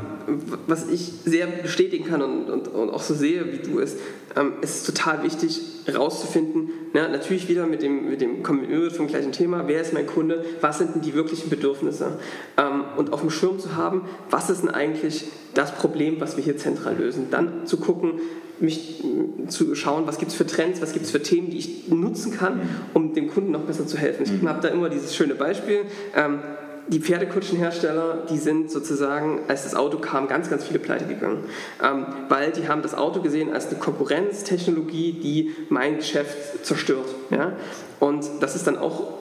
[0.69, 3.97] was ich sehr bestätigen kann und, und, und auch so sehe, wie du es,
[4.37, 8.93] ähm, es ist total wichtig herauszufinden, na, natürlich wieder mit dem, mit dem kommen wir
[8.93, 12.21] vom gleichen Thema, wer ist mein Kunde, was sind denn die wirklichen Bedürfnisse
[12.57, 16.45] ähm, und auf dem Schirm zu haben, was ist denn eigentlich das Problem, was wir
[16.45, 17.27] hier zentral lösen.
[17.33, 18.21] Dann zu gucken,
[18.61, 19.03] mich
[19.49, 22.33] zu schauen, was gibt es für Trends, was gibt es für Themen, die ich nutzen
[22.33, 22.61] kann,
[22.95, 24.23] um dem Kunden noch besser zu helfen.
[24.23, 24.49] Ich mhm.
[24.49, 25.81] habe da immer dieses schöne Beispiel.
[26.15, 26.39] Ähm,
[26.89, 31.45] die Pferdekutschenhersteller, die sind sozusagen, als das Auto kam, ganz, ganz viele pleite gegangen.
[31.83, 37.09] Ähm, weil die haben das Auto gesehen als eine Konkurrenztechnologie, die mein Geschäft zerstört.
[37.31, 37.53] Ja?
[38.01, 39.15] Und das ist dann auch,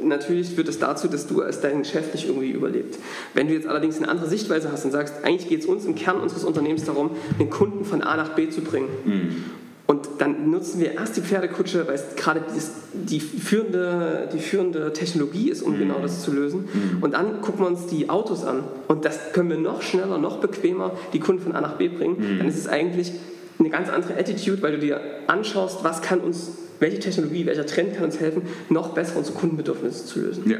[0.00, 2.98] natürlich führt es das dazu, dass du als dein Geschäft nicht irgendwie überlebt.
[3.34, 5.94] Wenn du jetzt allerdings eine andere Sichtweise hast und sagst, eigentlich geht es uns im
[5.94, 8.88] Kern unseres Unternehmens darum, den Kunden von A nach B zu bringen.
[9.04, 9.44] Mhm.
[9.90, 12.44] Und dann nutzen wir erst die Pferdekutsche, weil es gerade
[12.92, 15.78] die führende, die führende Technologie ist, um mhm.
[15.80, 16.68] genau das zu lösen.
[16.72, 17.02] Mhm.
[17.02, 18.62] Und dann gucken wir uns die Autos an.
[18.86, 22.18] Und das können wir noch schneller, noch bequemer die Kunden von A nach B bringen.
[22.20, 22.38] Mhm.
[22.38, 23.10] Dann ist es eigentlich
[23.58, 27.96] eine ganz andere Attitude, weil du dir anschaust, was kann uns, welche Technologie, welcher Trend
[27.96, 30.48] kann uns helfen, noch besser unsere Kundenbedürfnisse zu lösen.
[30.48, 30.58] Ja.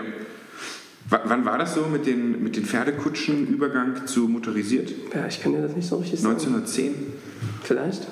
[1.08, 4.90] Wann war das so mit den, mit den Pferdekutschen Übergang zu motorisiert?
[5.14, 6.34] Ja, ich kann dir das nicht so richtig sagen.
[6.34, 6.94] 1910?
[7.62, 8.08] Vielleicht?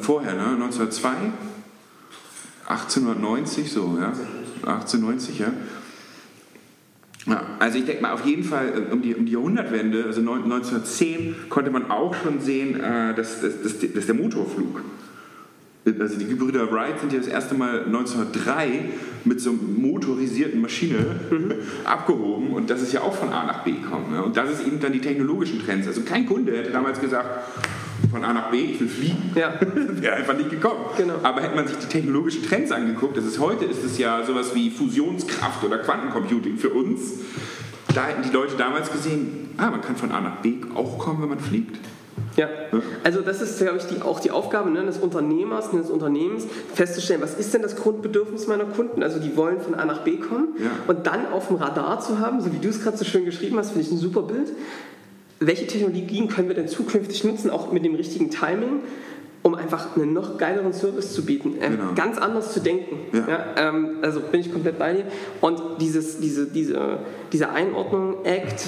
[0.00, 0.54] Vorher, ne?
[0.54, 1.08] 1902?
[2.66, 4.12] 1890 so, ja?
[4.64, 5.52] 1890, ja?
[7.26, 10.20] Ja, also ich denke mal auf jeden Fall äh, um die, um die Jahrhundertwende, also
[10.20, 14.82] 1910, konnte man auch schon sehen, äh, dass, dass, dass, dass der Motorflug
[16.00, 18.86] also die Gebrüder Wright sind ja das erste Mal 1903
[19.24, 21.52] mit so einer motorisierten Maschine mhm.
[21.84, 24.12] abgehoben und das ist ja auch von A nach B gekommen.
[24.12, 24.22] Ne?
[24.22, 25.86] Und das ist eben dann die technologischen Trends.
[25.86, 27.28] Also kein Kunde hätte damals gesagt,
[28.10, 29.32] von A nach B, ich will fliegen.
[29.34, 29.54] Ja.
[29.74, 30.80] Wäre einfach nicht gekommen.
[30.96, 31.14] Genau.
[31.22, 34.54] Aber hätte man sich die technologischen Trends angeguckt, das ist heute ist es ja sowas
[34.54, 37.12] wie Fusionskraft oder Quantencomputing für uns.
[37.94, 41.22] Da hätten die Leute damals gesehen, ah, man kann von A nach B auch kommen,
[41.22, 41.76] wenn man fliegt.
[42.36, 42.48] Ja,
[43.02, 47.22] also das ist, glaube ich, die, auch die Aufgabe ne, des Unternehmers, des Unternehmens, festzustellen,
[47.22, 49.02] was ist denn das Grundbedürfnis meiner Kunden?
[49.02, 50.70] Also die wollen von A nach B kommen ja.
[50.86, 53.56] und dann auf dem Radar zu haben, so wie du es gerade so schön geschrieben
[53.56, 54.52] hast, finde ich ein super Bild.
[55.38, 58.80] Welche Technologien können wir denn zukünftig nutzen, auch mit dem richtigen Timing?
[59.46, 61.94] um einfach einen noch geileren Service zu bieten, ähm, genau.
[61.94, 62.98] ganz anders zu denken.
[63.12, 63.28] Ja.
[63.28, 65.04] Ja, ähm, also bin ich komplett bei dir.
[65.40, 66.98] Und dieses, diese, diese,
[67.32, 68.66] diese Einordnung, Act,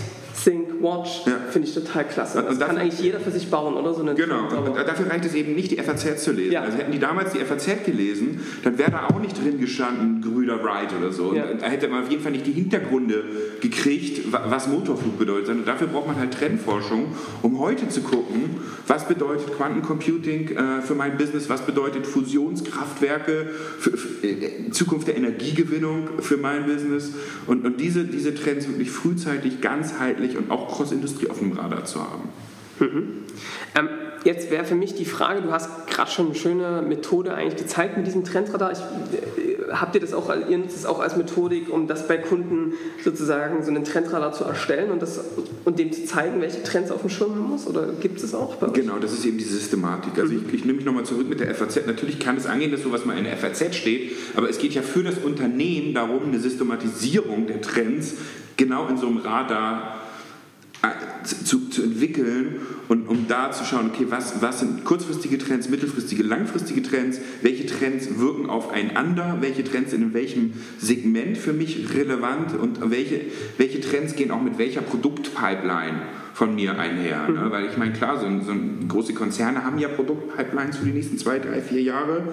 [0.49, 1.37] Think, Watch, ja.
[1.51, 2.43] finde ich total klasse.
[2.43, 3.93] Das dafür, kann eigentlich jeder für sich bauen, oder?
[3.93, 6.53] So eine genau, und dafür reicht es eben nicht, die FAZ zu lesen.
[6.53, 6.63] Ja.
[6.63, 10.63] Also hätten die damals die FAZ gelesen, dann wäre da auch nicht drin gestanden, Grüder
[10.65, 11.35] Wright oder so.
[11.35, 11.53] Ja.
[11.53, 13.25] Da hätte man auf jeden Fall nicht die Hintergründe
[13.61, 15.51] gekriegt, was Motorflug bedeutet.
[15.51, 17.09] Und dafür braucht man halt Trendforschung,
[17.43, 23.91] um heute zu gucken, was bedeutet Quantencomputing äh, für mein Business, was bedeutet Fusionskraftwerke, für,
[23.91, 27.13] für äh, Zukunft der Energiegewinnung für mein Business.
[27.47, 32.01] Und, und diese, diese Trends wirklich frühzeitig, ganzheitlich und auch Cross-Industrie auf dem Radar zu
[32.01, 32.29] haben.
[32.81, 33.25] Mhm.
[33.75, 33.89] Ähm,
[34.25, 37.97] jetzt wäre für mich die Frage, du hast gerade schon eine schöne Methode eigentlich gezeigt
[37.97, 38.73] mit diesem Trendradar.
[38.73, 42.19] Ich, äh, habt ihr das auch, ihr nutzt es auch als Methodik, um das bei
[42.19, 45.21] Kunden sozusagen so einen Trendradar zu erstellen und, das,
[45.65, 47.67] und dem zu zeigen, welche Trends auf dem Schirm haben muss?
[47.67, 48.57] Oder gibt es auch?
[48.73, 50.19] Genau, das ist eben die Systematik.
[50.19, 50.45] Also mhm.
[50.49, 51.87] ich, ich nehme mich nochmal zurück mit der FAZ.
[51.87, 54.83] Natürlich kann es angehen, dass sowas mal in der FAZ steht, aber es geht ja
[54.83, 58.15] für das Unternehmen darum, eine Systematisierung der Trends
[58.57, 59.98] genau in so einem Radar
[61.25, 66.23] zu, zu entwickeln und um da zu schauen, okay, was, was sind kurzfristige Trends, mittelfristige,
[66.23, 72.55] langfristige Trends, welche Trends wirken aufeinander, welche Trends sind in welchem Segment für mich relevant
[72.55, 73.21] und welche,
[73.59, 77.29] welche Trends gehen auch mit welcher Produktpipeline von mir einher.
[77.29, 77.47] Ne?
[77.47, 77.51] Mhm.
[77.51, 78.55] Weil ich meine, klar, so, so,
[78.87, 82.29] große Konzerne haben ja Produktpipelines für die nächsten zwei, drei, vier Jahre.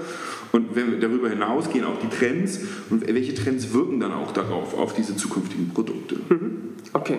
[0.52, 2.60] Und wenn wir darüber hinaus gehen auch die Trends
[2.92, 6.18] und welche Trends wirken dann auch darauf, auf diese zukünftigen Produkte.
[6.30, 6.76] Mhm.
[6.94, 7.18] Okay.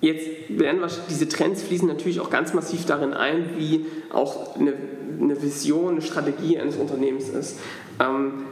[0.00, 4.72] Jetzt werden diese Trends fließen natürlich auch ganz massiv darin ein, wie auch eine,
[5.20, 7.58] eine Vision, eine Strategie eines Unternehmens ist.
[7.98, 8.44] Ähm,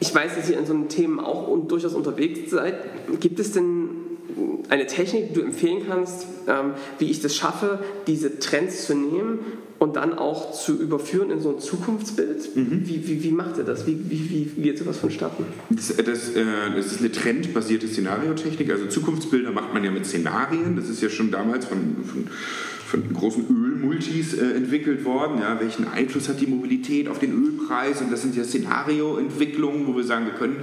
[0.00, 2.74] ich weiß, dass ihr in so einem Themen auch durchaus unterwegs seid.
[3.20, 3.90] Gibt es denn
[4.70, 9.40] eine Technik, die du empfehlen kannst, ähm, wie ich das schaffe, diese Trends zu nehmen
[9.80, 12.54] und dann auch zu überführen in so ein Zukunftsbild?
[12.54, 12.82] Mhm.
[12.84, 13.86] Wie, wie, wie, macht ihr das?
[13.86, 15.44] Wie, wie, wie geht sowas vonstatten?
[15.70, 16.44] Das, das, äh,
[16.76, 18.70] das ist eine trendbasierte Szenariotechnik.
[18.70, 20.76] Also Zukunftsbilder macht man ja mit Szenarien.
[20.76, 22.26] Das ist ja schon damals von, von,
[22.86, 25.38] von großen Ölmultis äh, entwickelt worden.
[25.40, 28.02] Ja, welchen Einfluss hat die Mobilität auf den Ölpreis?
[28.02, 30.58] Und das sind ja Szenarioentwicklungen, wo wir sagen, wir können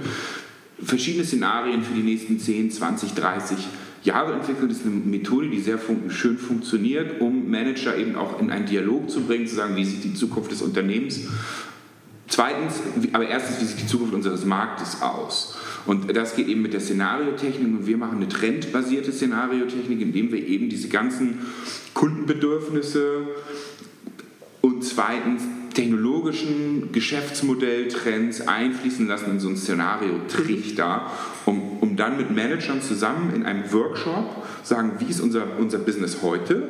[0.80, 4.70] verschiedene Szenarien für die nächsten 10, 20, 30 Jahre entwickelt.
[4.70, 8.66] Das ist eine Methode, die sehr fun schön funktioniert, um Manager eben auch in einen
[8.66, 11.20] Dialog zu bringen, zu sagen, wie sieht die Zukunft des Unternehmens.
[12.26, 12.74] Zweitens,
[13.12, 15.56] aber erstens, wie sieht die Zukunft unseres Marktes aus?
[15.86, 20.46] Und das geht eben mit der Szenariotechnik und wir machen eine trendbasierte Szenariotechnik, indem wir
[20.46, 21.38] eben diese ganzen
[21.94, 23.28] Kundenbedürfnisse
[24.60, 25.42] und zweitens
[25.78, 31.10] technologischen Geschäftsmodelltrends einfließen lassen in so ein Szenario-Trichter,
[31.46, 36.18] um, um dann mit Managern zusammen in einem Workshop sagen, wie ist unser, unser Business
[36.22, 36.62] heute,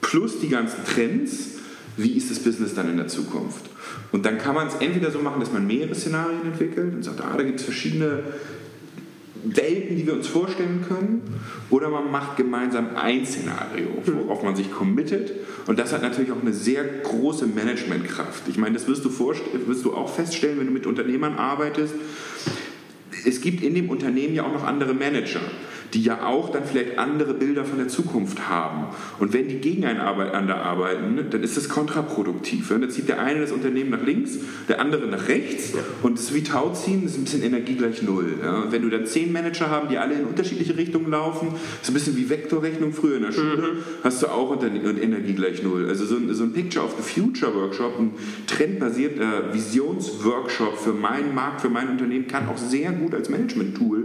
[0.00, 1.56] plus die ganzen Trends,
[1.96, 3.64] wie ist das Business dann in der Zukunft.
[4.12, 7.20] Und dann kann man es entweder so machen, dass man mehrere Szenarien entwickelt und sagt,
[7.20, 8.22] ah, da gibt es verschiedene
[9.44, 11.22] Welten, die wir uns vorstellen können,
[11.70, 15.32] oder man macht gemeinsam ein Szenario, worauf man sich committet.
[15.66, 18.48] Und das hat natürlich auch eine sehr große Managementkraft.
[18.48, 21.94] Ich meine, das wirst du, wirst du auch feststellen, wenn du mit Unternehmern arbeitest.
[23.26, 25.40] Es gibt in dem Unternehmen ja auch noch andere Manager
[25.96, 28.88] die ja auch dann vielleicht andere Bilder von der Zukunft haben.
[29.18, 32.68] Und wenn die gegeneinander arbeiten, dann ist das kontraproduktiv.
[32.68, 36.42] Dann zieht der eine das Unternehmen nach links, der andere nach rechts und das wie
[36.42, 38.34] Tauziehen, das ist ein bisschen Energie gleich Null.
[38.68, 41.48] Wenn du dann zehn Manager haben, die alle in unterschiedliche Richtungen laufen,
[41.80, 43.78] ist ein bisschen wie Vektorrechnung früher in der Schule, mhm.
[44.04, 45.88] hast du auch Energie gleich Null.
[45.88, 48.10] Also so ein, so ein Picture of the Future Workshop, ein
[48.46, 54.04] trendbasierter Visionsworkshop für meinen Markt, für mein Unternehmen, kann auch sehr gut als Management-Tool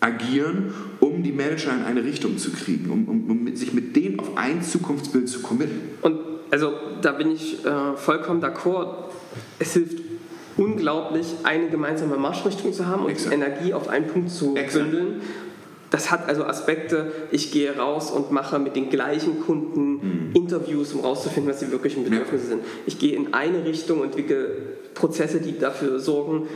[0.00, 4.20] agieren, um die Manager in eine Richtung zu kriegen, um, um, um sich mit denen
[4.20, 5.80] auf ein Zukunftsbild zu committen.
[6.02, 6.18] Und
[6.50, 9.10] also da bin ich äh, vollkommen d'accord.
[9.58, 10.02] Es hilft
[10.56, 13.34] unglaublich, eine gemeinsame Marschrichtung zu haben und Exakt.
[13.34, 14.84] Energie auf einen Punkt zu Exakt.
[14.84, 15.20] bündeln.
[15.90, 20.30] Das hat also Aspekte, ich gehe raus und mache mit den gleichen Kunden mhm.
[20.34, 22.50] Interviews, um rauszufinden, was die wirklichen Bedürfnisse ja.
[22.50, 22.64] sind.
[22.86, 24.50] Ich gehe in eine Richtung, und entwickle
[24.94, 26.48] Prozesse, die dafür sorgen,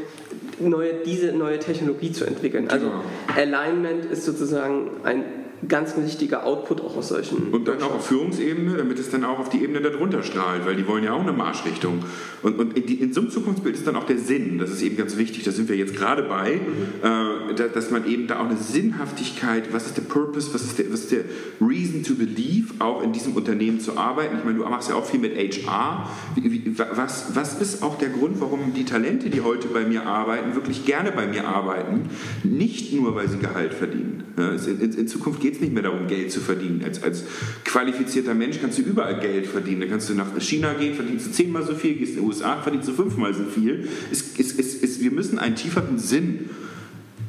[0.61, 2.69] neue, diese neue Technologie zu entwickeln.
[2.69, 3.03] Also genau.
[3.37, 5.25] Alignment ist sozusagen ein
[5.69, 7.49] ganz wichtiger Output auch aus solchen.
[7.53, 10.77] Und dann auch auf Führungsebene, damit es dann auch auf die Ebene darunter strahlt, weil
[10.77, 12.01] die wollen ja auch eine Marschrichtung.
[12.43, 14.97] Und, und in, in, so einem Zukunftsbild ist dann auch der Sinn, das ist eben
[14.97, 17.55] ganz wichtig, da sind wir jetzt gerade bei, mhm.
[17.55, 20.93] äh, dass man eben da auch eine Sinnhaftigkeit, was ist der Purpose, was ist der,
[20.93, 21.25] was ist der
[21.61, 24.39] Reason to believe, auch in diesem Unternehmen zu arbeiten.
[24.39, 26.09] Ich meine, du machst ja auch viel mit HR.
[26.37, 30.07] Wie, wie, was, was ist auch der Grund, warum die Talente, die heute bei mir
[30.07, 32.09] arbeiten, wirklich gerne bei mir arbeiten?
[32.45, 34.20] Nicht nur, weil sie Gehalt verdienen.
[34.37, 36.83] In, in, Zukunft geht geht es nicht mehr darum, Geld zu verdienen.
[36.85, 37.25] Als, als
[37.65, 39.81] qualifizierter Mensch kannst du überall Geld verdienen.
[39.81, 42.63] Da kannst du nach China gehen, verdienst du zehnmal so viel, gehst in die USA,
[42.63, 43.89] verdienst du fünfmal so viel.
[44.13, 46.51] Es, es, es, wir müssen einen tieferen Sinn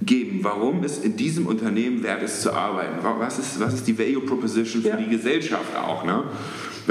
[0.04, 2.98] geben, warum es in diesem Unternehmen wert ist zu arbeiten.
[3.02, 4.98] Was ist, was ist die Value Proposition für ja.
[4.98, 6.06] die Gesellschaft auch?
[6.06, 6.24] Ne?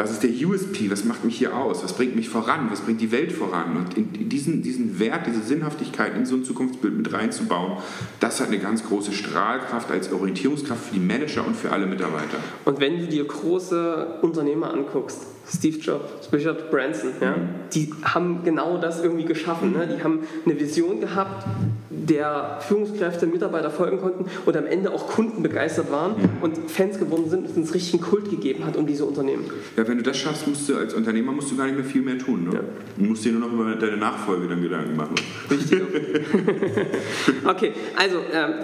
[0.00, 0.90] Was ist der USP?
[0.90, 1.84] Was macht mich hier aus?
[1.84, 2.68] Was bringt mich voran?
[2.70, 3.76] Was bringt die Welt voran?
[3.76, 7.76] Und in diesen, diesen Wert, diese Sinnhaftigkeit in so ein Zukunftsbild mit reinzubauen,
[8.18, 12.38] das hat eine ganz große Strahlkraft als Orientierungskraft für die Manager und für alle Mitarbeiter.
[12.64, 17.34] Und wenn du dir große Unternehmer anguckst, Steve Jobs, Richard Branson, ja,
[17.74, 19.72] die haben genau das irgendwie geschaffen.
[19.72, 19.88] Ne?
[19.96, 21.44] Die haben eine Vision gehabt,
[21.90, 26.28] der Führungskräfte, Mitarbeiter folgen konnten und am Ende auch Kunden begeistert waren mhm.
[26.42, 29.44] und Fans geworden sind und es einen richtigen Kult gegeben hat um diese Unternehmen.
[29.76, 32.02] Ja, wenn du das schaffst, musst du als Unternehmer musst du gar nicht mehr viel
[32.02, 32.44] mehr tun.
[32.44, 32.54] Ne?
[32.54, 32.60] Ja.
[32.96, 35.14] Du musst dir nur noch über deine Nachfolge dann Gedanken machen.
[35.50, 35.82] Richtig.
[37.46, 38.54] okay, also ähm,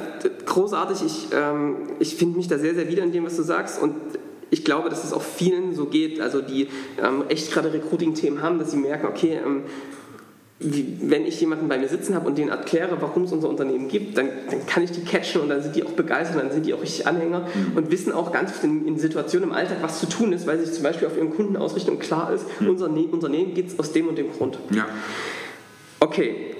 [0.44, 0.98] großartig.
[1.04, 3.94] Ich, ähm, ich finde mich da sehr, sehr wieder in dem, was du sagst und
[4.50, 6.68] ich glaube, dass es auch vielen so geht, also die
[7.02, 9.62] ähm, echt gerade Recruiting-Themen haben, dass sie merken, okay, ähm,
[10.58, 13.88] wie, wenn ich jemanden bei mir sitzen habe und denen erkläre, warum es unser Unternehmen
[13.88, 16.64] gibt, dann, dann, kann ich die catchen und dann sind die auch begeistert, dann sind
[16.64, 17.76] die auch richtig Anhänger mhm.
[17.76, 20.72] und wissen auch ganz in, in, Situationen im Alltag, was zu tun ist, weil sich
[20.72, 22.70] zum Beispiel auf ihren Kunden ausrichten und klar ist, mhm.
[22.70, 24.58] unser ne Unternehmen geht es aus dem und dem Grund.
[24.70, 24.86] Ja.
[26.00, 26.54] Okay,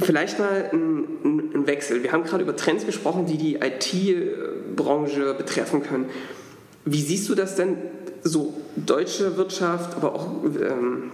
[0.00, 2.02] vielleicht mal ein, ein Wechsel.
[2.02, 6.06] Wir haben gerade über Trends gesprochen, die die IT-Branche betreffen können.
[6.86, 7.76] Wie siehst du das denn,
[8.22, 11.10] so deutsche Wirtschaft, aber auch ähm,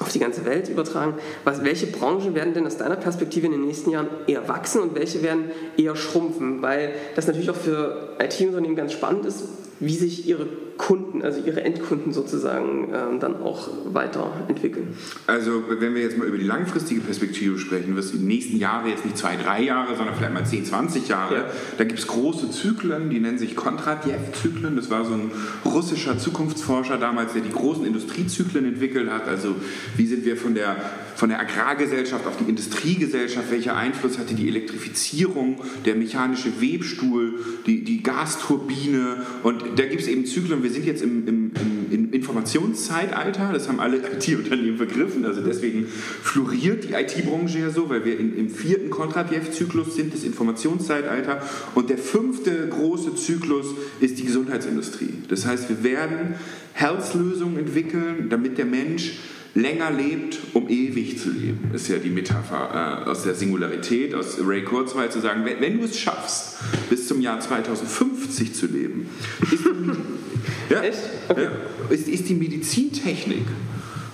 [0.00, 1.14] auf die ganze Welt übertragen?
[1.44, 4.94] Was, welche Branchen werden denn aus deiner Perspektive in den nächsten Jahren eher wachsen und
[4.96, 6.62] welche werden eher schrumpfen?
[6.62, 9.44] Weil das natürlich auch für IT-Unternehmen ganz spannend ist,
[9.84, 14.88] wie sich ihre Kunden, also ihre Endkunden sozusagen ähm, dann auch weiterentwickeln.
[15.26, 19.04] Also wenn wir jetzt mal über die langfristige Perspektive sprechen, was die nächsten Jahre jetzt
[19.04, 21.44] nicht zwei, drei Jahre, sondern vielleicht mal 10, 20 Jahre, ja.
[21.78, 24.74] da gibt es große Zyklen, die nennen sich Kondratjew-Zyklen.
[24.74, 25.30] Das war so ein
[25.64, 29.28] russischer Zukunftsforscher damals, der die großen Industriezyklen entwickelt hat.
[29.28, 29.54] Also
[29.96, 30.76] wie sind wir von der,
[31.14, 37.34] von der Agrargesellschaft auf die Industriegesellschaft, welcher Einfluss hatte die Elektrifizierung, der mechanische Webstuhl,
[37.66, 41.52] die, die Gasturbine und da gibt es eben Zyklen, wir sind jetzt im, im,
[41.90, 48.04] im Informationszeitalter, das haben alle IT-Unternehmen begriffen, also deswegen floriert die IT-Branche ja so, weil
[48.04, 51.42] wir in, im vierten Kontratjew-Zyklus sind, das Informationszeitalter.
[51.74, 53.66] Und der fünfte große Zyklus
[54.00, 55.14] ist die Gesundheitsindustrie.
[55.28, 56.34] Das heißt, wir werden
[56.72, 59.18] Health-Lösungen entwickeln, damit der Mensch
[59.54, 64.38] länger lebt, um ewig zu leben, ist ja die Metapher äh, aus der Singularität, aus
[64.44, 66.58] Ray Kurzweil zu sagen, wenn, wenn, du es schaffst,
[66.90, 69.08] bis zum Jahr 2050 zu leben,
[69.42, 70.82] ist die, ja,
[71.28, 71.42] okay.
[71.44, 71.50] ja,
[71.90, 73.46] ist, ist die Medizintechnik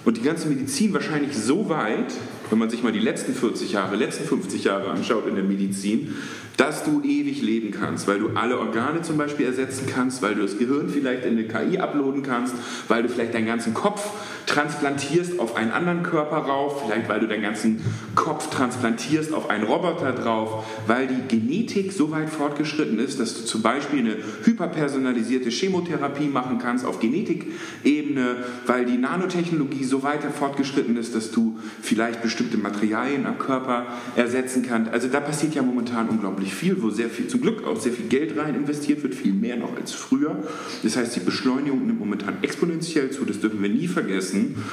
[0.05, 2.13] und die ganze Medizin wahrscheinlich so weit,
[2.49, 6.15] wenn man sich mal die letzten 40 Jahre, letzten 50 Jahre anschaut in der Medizin,
[6.57, 10.43] dass du ewig leben kannst, weil du alle Organe zum Beispiel ersetzen kannst, weil du
[10.43, 12.55] das Gehirn vielleicht in eine KI uploaden kannst,
[12.89, 14.11] weil du vielleicht deinen ganzen Kopf
[14.51, 17.81] transplantierst auf einen anderen Körper rauf, vielleicht weil du deinen ganzen
[18.17, 23.45] Kopf transplantierst auf einen Roboter drauf, weil die Genetik so weit fortgeschritten ist, dass du
[23.45, 28.37] zum Beispiel eine hyperpersonalisierte Chemotherapie machen kannst auf Genetikebene,
[28.67, 33.87] weil die Nanotechnologie so weit fortgeschritten ist, dass du vielleicht bestimmte Materialien am Körper
[34.17, 34.93] ersetzen kannst.
[34.93, 38.07] Also da passiert ja momentan unglaublich viel, wo sehr viel, zum Glück auch sehr viel
[38.07, 40.43] Geld rein investiert wird, viel mehr noch als früher.
[40.83, 44.65] Das heißt, die Beschleunigung nimmt momentan exponentiell zu, das dürfen wir nie vergessen wissen.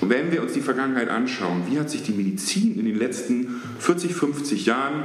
[0.00, 3.60] Und wenn wir uns die Vergangenheit anschauen, wie hat sich die Medizin in den letzten
[3.78, 5.04] 40, 50 Jahren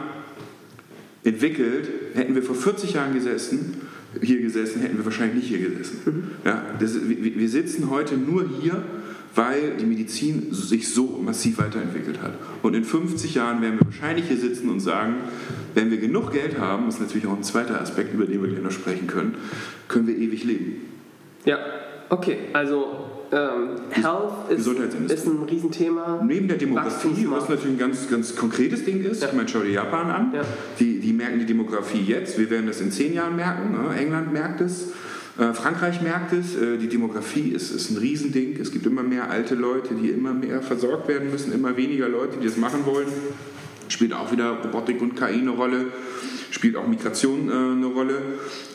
[1.24, 3.82] entwickelt, hätten wir vor 40 Jahren gesessen,
[4.22, 6.00] hier gesessen, hätten wir wahrscheinlich nicht hier gesessen.
[6.06, 6.24] Mhm.
[6.46, 8.82] Ja, das, wir sitzen heute nur hier,
[9.34, 12.34] weil die Medizin sich so massiv weiterentwickelt hat.
[12.62, 15.16] Und in 50 Jahren werden wir wahrscheinlich hier sitzen und sagen,
[15.74, 18.50] wenn wir genug Geld haben, das ist natürlich auch ein zweiter Aspekt, über den wir
[18.50, 19.36] gleich noch sprechen können,
[19.90, 20.76] können wir ewig leben.
[21.44, 21.60] Ja,
[22.10, 26.22] okay, also ähm, Health ist, ist ein Riesenthema.
[26.26, 29.30] Neben der Demografie, was natürlich ein ganz, ganz konkretes Ding ist, Ja.
[29.30, 30.42] ich meine, schau dir Japan an, Ja.
[30.80, 33.96] die, die merken die Demografie jetzt, wir werden das in zehn Jahren merken, ne?
[33.98, 34.90] England merkt es,
[35.38, 39.30] äh, Frankreich merkt es, äh, die Demografie ist, ist ein Riesending, es gibt immer mehr
[39.30, 43.08] alte Leute, die immer mehr versorgt werden müssen, immer weniger Leute, die das machen wollen,
[43.90, 45.88] spielt auch wieder Robotik und KI eine Rolle,
[46.52, 48.22] spielt auch Migration äh, eine Rolle,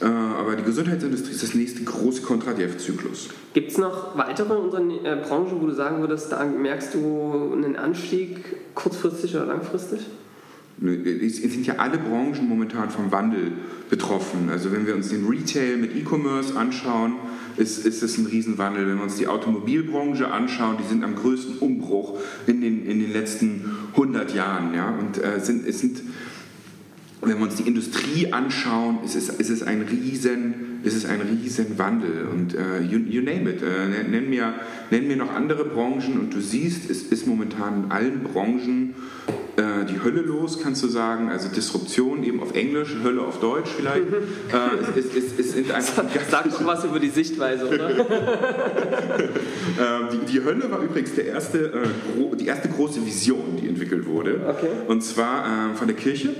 [0.01, 3.29] äh, aber die Gesundheitsindustrie ist das nächste große Kontradev-Zyklus.
[3.55, 7.77] Gibt es noch weitere Unterne äh, Branchen, wo du sagen würdest, da merkst du einen
[7.77, 10.01] Anstieg kurzfristig oder langfristig?
[10.83, 13.53] Es sind ja alle Branchen momentan vom Wandel
[13.91, 14.49] betroffen.
[14.51, 17.17] Also wenn wir uns den Retail mit E-Commerce anschauen,
[17.59, 18.87] ist, ist es ein Riesenwandel.
[18.87, 23.13] Wenn wir uns die Automobilbranche anschauen, die sind am größten Umbruch in den, in den
[23.13, 24.73] letzten 100 Jahren.
[24.73, 24.95] Ja?
[24.99, 26.01] Und äh, sind, es sind,
[27.21, 31.21] wenn wir uns die Industrie anschauen, ist es, ist es ein riesen, ist es ein
[31.21, 31.67] riesen.
[32.33, 33.61] Und äh, you, you name it.
[33.63, 34.55] Äh, nenn, mir,
[34.91, 38.95] nenn mir noch andere Branchen und du siehst, es ist momentan in allen Branchen
[39.61, 41.29] äh, die Hölle los, kannst du sagen.
[41.29, 44.07] Also Disruption eben auf Englisch, Hölle auf Deutsch vielleicht.
[44.13, 47.91] äh, es, es, es sind einfach Sag doch was über die Sichtweise, oder?
[49.81, 54.07] Ähm, die, die Hölle war übrigens der erste, äh, die erste große Vision, die entwickelt
[54.07, 54.41] wurde.
[54.49, 54.69] Okay.
[54.89, 56.31] Und zwar ähm, von der Kirche.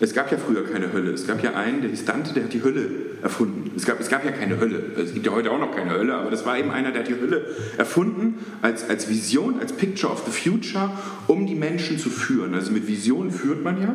[0.00, 1.10] Es gab ja früher keine Hölle.
[1.12, 2.88] Es gab ja einen, der hieß Dante, der hat die Hölle
[3.22, 3.67] erfunden.
[3.78, 4.82] Es gab, es gab ja keine Hölle.
[4.96, 7.08] Es gibt ja heute auch noch keine Hölle, aber das war eben einer, der hat
[7.08, 10.90] die Hölle erfunden als, als Vision, als Picture of the Future,
[11.28, 12.54] um die Menschen zu führen.
[12.54, 13.94] Also mit Vision führt man ja,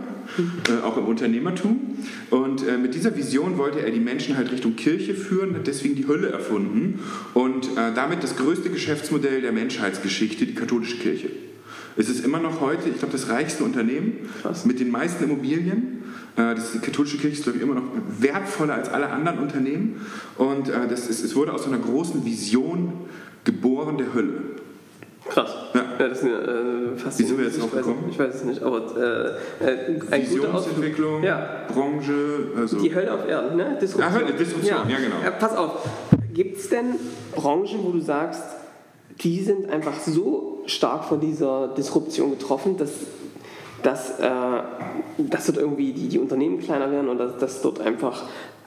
[0.70, 1.98] äh, auch im Unternehmertum.
[2.30, 5.96] Und äh, mit dieser Vision wollte er die Menschen halt Richtung Kirche führen, hat deswegen
[5.96, 7.00] die Hölle erfunden
[7.34, 11.30] und äh, damit das größte Geschäftsmodell der Menschheitsgeschichte, die katholische Kirche.
[11.98, 14.64] Es ist immer noch heute, ich glaube, das reichste Unternehmen Krass.
[14.64, 16.03] mit den meisten Immobilien.
[16.36, 17.84] Äh, die katholische Kirche ist, glaube ich, immer noch
[18.20, 20.06] wertvoller als alle anderen Unternehmen.
[20.38, 22.94] Und äh, das ist, es wurde aus einer großen Vision
[23.44, 24.42] geboren der Hölle.
[25.30, 25.52] Krass.
[25.74, 25.82] Ja.
[25.98, 28.06] das ist eine, äh, faszinierende Wie sind wir jetzt drauf gekommen?
[28.10, 31.24] Ich weiß es nicht, aber äh, äh, Visionsentwicklung.
[31.24, 32.14] Ja, Branche,
[32.58, 33.78] also die Hölle auf Erden, ne?
[33.82, 34.14] Disruption.
[34.14, 35.16] Ja, Hölle, Disruption, ja, genau.
[35.26, 35.88] Äh, pass auf,
[36.34, 36.96] gibt es denn
[37.36, 38.44] Branchen, wo du sagst,
[39.22, 42.92] die sind einfach so stark von dieser Disruption getroffen, dass,
[43.84, 44.24] dass, äh,
[45.18, 48.24] dass dort irgendwie die, die Unternehmen kleiner werden und dass, dass dort einfach,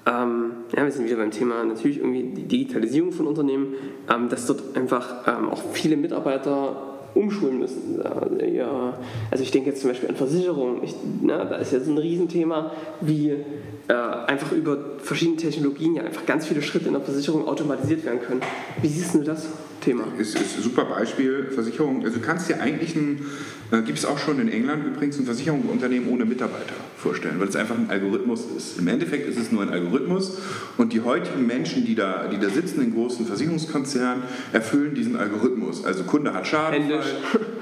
[0.07, 3.75] ähm, ja, wir sind wieder beim Thema natürlich irgendwie die Digitalisierung von Unternehmen,
[4.13, 7.99] ähm, dass dort einfach ähm, auch viele Mitarbeiter umschulen müssen.
[8.55, 8.99] Ja,
[9.31, 10.85] also ich denke jetzt zum Beispiel an Versicherungen.
[10.85, 13.31] Ich, na, da ist ja so ein Riesenthema, wie
[13.89, 18.21] äh, einfach über verschiedene Technologien ja einfach ganz viele Schritte in der Versicherung automatisiert werden
[18.21, 18.43] können.
[18.83, 19.49] Wie siehst du das
[19.81, 20.05] Thema?
[20.19, 22.05] ist, ist ein super Beispiel, Versicherung.
[22.05, 23.27] Also du kannst dir eigentlich ein,
[23.71, 27.57] äh, gibt es auch schon in England übrigens, ein Versicherungsunternehmen ohne Mitarbeiter vorstellen, weil es
[27.57, 28.79] einfach ein Algorithmus ist.
[28.79, 30.39] Im Endeffekt ist es nur ein Algorithmus
[30.77, 35.85] und die heutigen Menschen, die da, die da sitzen in großen Versicherungskonzernen, erfüllen diesen Algorithmus.
[35.85, 36.91] Also Kunde hat Schaden,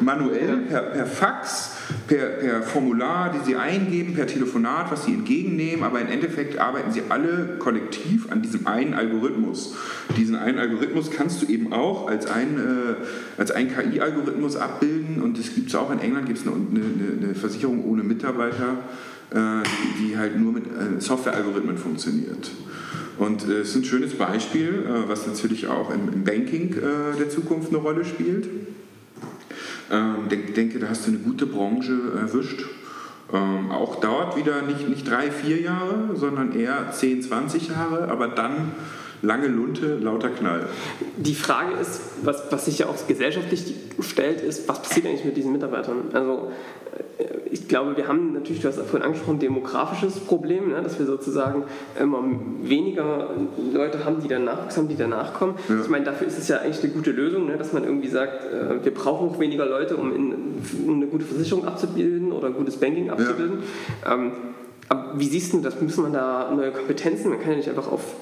[0.00, 5.84] manuell, per, per Fax, per, per Formular, die sie eingeben, per Telefonat, was sie entgegennehmen,
[5.84, 9.74] aber im Endeffekt arbeiten sie alle kollektiv an diesem einen Algorithmus.
[10.16, 15.38] Diesen einen Algorithmus kannst du eben auch als ein, äh, als ein KI-Algorithmus abbilden und
[15.38, 18.78] das gibt es auch in England, gibt es eine, eine, eine Versicherung ohne Mitarbeiter,
[19.30, 19.62] äh,
[20.00, 22.50] die, halt nur mit äh, Software-Algorithmen funktioniert.
[23.18, 27.16] Und äh, es ist ein schönes Beispiel, äh, was natürlich auch im, im Banking äh,
[27.18, 28.48] der Zukunft eine Rolle spielt.
[29.90, 32.64] Ähm, denk, denke, da hast du eine gute Branche erwischt.
[33.32, 38.28] Ähm, auch dauert wieder nicht, nicht drei, vier Jahre, sondern eher 10, 20 Jahre, aber
[38.28, 38.72] dann
[39.24, 40.66] lange Lunte, lauter Knall.
[41.16, 45.36] Die Frage ist, was, was sich ja auch gesellschaftlich stellt, ist, was passiert eigentlich mit
[45.36, 46.10] diesen Mitarbeitern?
[46.12, 46.52] Also
[47.18, 51.06] äh, ich glaube, wir haben natürlich, du hast vorhin angesprochen, demografisches Problem, ne, dass wir
[51.06, 51.64] sozusagen
[51.98, 52.22] immer
[52.62, 53.30] weniger
[53.72, 55.54] Leute haben, die dann Nachwuchs haben, die danach kommen.
[55.68, 55.80] Ja.
[55.80, 58.44] Ich meine, dafür ist es ja eigentlich eine gute Lösung, ne, dass man irgendwie sagt,
[58.44, 60.34] äh, wir brauchen auch weniger Leute, um, in,
[60.86, 63.62] um eine gute Versicherung abzubilden oder ein gutes Banking abzubilden.
[64.06, 64.32] Ähm,
[64.88, 65.80] aber wie siehst du das?
[65.80, 67.30] Müssen man da neue Kompetenzen?
[67.30, 68.16] Man kann ja nicht einfach auf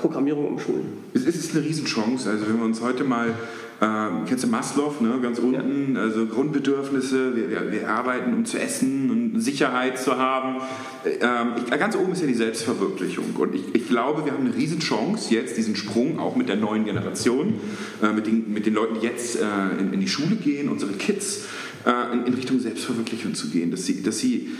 [0.00, 1.04] Programmierung umschulen.
[1.14, 2.28] Es ist eine Riesenchance.
[2.28, 3.34] Also wenn wir uns heute mal,
[3.82, 8.58] ähm, kennst du Maslow, ne, ganz unten, also Grundbedürfnisse, wir, wir, wir arbeiten, um zu
[8.58, 10.60] essen und Sicherheit zu haben.
[11.06, 13.34] Ähm, ich, ganz oben ist ja die Selbstverwirklichung.
[13.38, 16.84] Und ich, ich glaube, wir haben eine Riesenchance jetzt, diesen Sprung auch mit der neuen
[16.84, 17.54] Generation,
[18.02, 19.44] äh, mit, den, mit den Leuten, die jetzt äh,
[19.78, 21.46] in, in die Schule gehen, unsere Kids,
[21.86, 23.70] äh, in, in Richtung Selbstverwirklichung zu gehen.
[23.70, 24.50] Dass sie, dass sie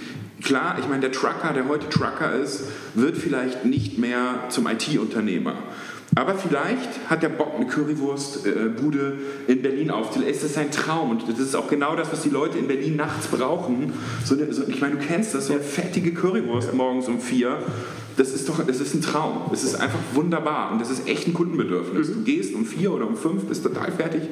[0.42, 2.62] klar, ich meine, der Trucker, der heute Trucker ist,
[2.94, 5.56] wird vielleicht nicht mehr zum IT-Unternehmer.
[6.16, 10.34] Aber vielleicht hat der Bock eine Currywurstbude in Berlin aufzulegen.
[10.34, 11.10] Ist das sein Traum?
[11.10, 13.92] Und das ist auch genau das, was die Leute in Berlin nachts brauchen.
[14.24, 17.58] So eine, so, ich meine, du kennst das, so eine fettige Currywurst morgens um vier.
[18.16, 19.42] Das ist doch, das ist ein Traum.
[19.50, 22.08] Das ist einfach wunderbar und das ist echt ein Kundenbedürfnis.
[22.08, 22.14] Mhm.
[22.14, 24.22] Du gehst um vier oder um fünf, bist total fertig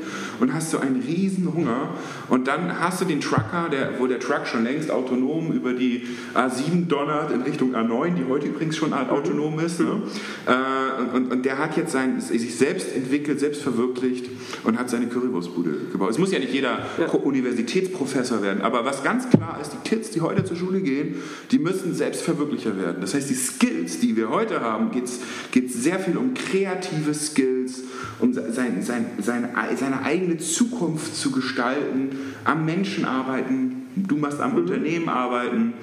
[0.40, 1.90] und hast so einen riesen Hunger
[2.28, 6.02] und dann hast du den Trucker, der, wo der Truck schon längst autonom über die
[6.34, 9.80] A7 donnert in Richtung A9, die heute übrigens schon autonom ist.
[9.80, 9.86] Ne?
[9.86, 10.02] Mhm.
[10.46, 14.26] Äh, und, und, der hat jetzt sein, sich selbst entwickelt, selbst verwirklicht
[14.64, 16.10] und hat seine Currywurstbude gebaut.
[16.10, 17.06] Es muss ja nicht jeder ja.
[17.08, 21.16] Universitätsprofessor werden, aber was ganz klar ist, die Kids, die heute zur Schule gehen,
[21.50, 22.98] die müssen Selbstverwirklicher werden.
[23.00, 27.82] Das heißt, die Skills, die wir heute haben, geht es sehr viel um kreative Skills,
[28.18, 32.10] um sein, sein, seine, seine eigene Zukunft zu gestalten,
[32.44, 34.58] am Menschen arbeiten, du machst am mhm.
[34.58, 35.74] Unternehmen arbeiten.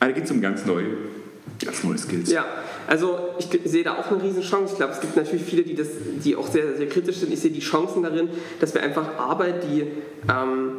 [0.00, 0.96] Also geht es um ganz neue,
[1.64, 2.30] ganz neue Skills.
[2.30, 2.44] Ja,
[2.86, 4.72] also ich sehe da auch eine Riesenchance.
[4.72, 5.88] Ich glaube, es gibt natürlich viele, die, das,
[6.24, 7.32] die auch sehr, sehr kritisch sind.
[7.32, 8.28] Ich sehe die Chancen darin,
[8.60, 9.82] dass wir einfach Arbeit, die
[10.30, 10.72] ähm,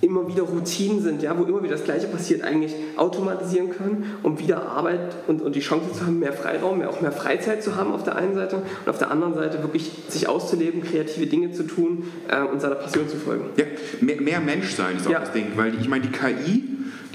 [0.00, 4.38] immer wieder Routinen sind, ja, wo immer wieder das Gleiche passiert, eigentlich automatisieren können, um
[4.38, 7.76] wieder Arbeit und, und die Chance zu haben, mehr Freiraum, mehr, auch mehr Freizeit zu
[7.76, 11.52] haben auf der einen Seite und auf der anderen Seite wirklich sich auszuleben, kreative Dinge
[11.52, 13.44] zu tun äh, und seiner Passion zu folgen.
[13.56, 13.64] Ja,
[14.00, 15.20] mehr, mehr Mensch sein ist auch ja.
[15.20, 16.64] das Ding, weil ich meine, die KI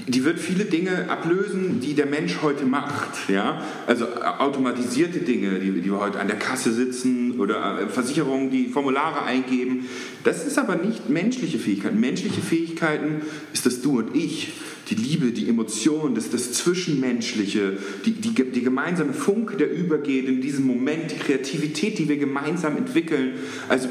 [0.08, 3.28] die wird viele Dinge ablösen, die der Mensch heute macht.
[3.28, 3.62] Ja?
[3.86, 4.06] Also
[4.38, 9.22] automatisierte Dinge, die, die wir heute an der Kasse sitzen oder äh, Versicherungen, die Formulare
[9.22, 9.88] eingeben.
[10.24, 12.00] Das ist aber nicht menschliche Fähigkeiten.
[12.00, 13.22] Menschliche Fähigkeiten
[13.52, 14.52] ist das Du und Ich.
[14.90, 20.40] Die Liebe, die Emotion, das, das Zwischenmenschliche, die, die, die gemeinsame Funke, der übergeht in
[20.40, 23.34] diesem Moment, die Kreativität, die wir gemeinsam entwickeln.
[23.68, 23.88] Also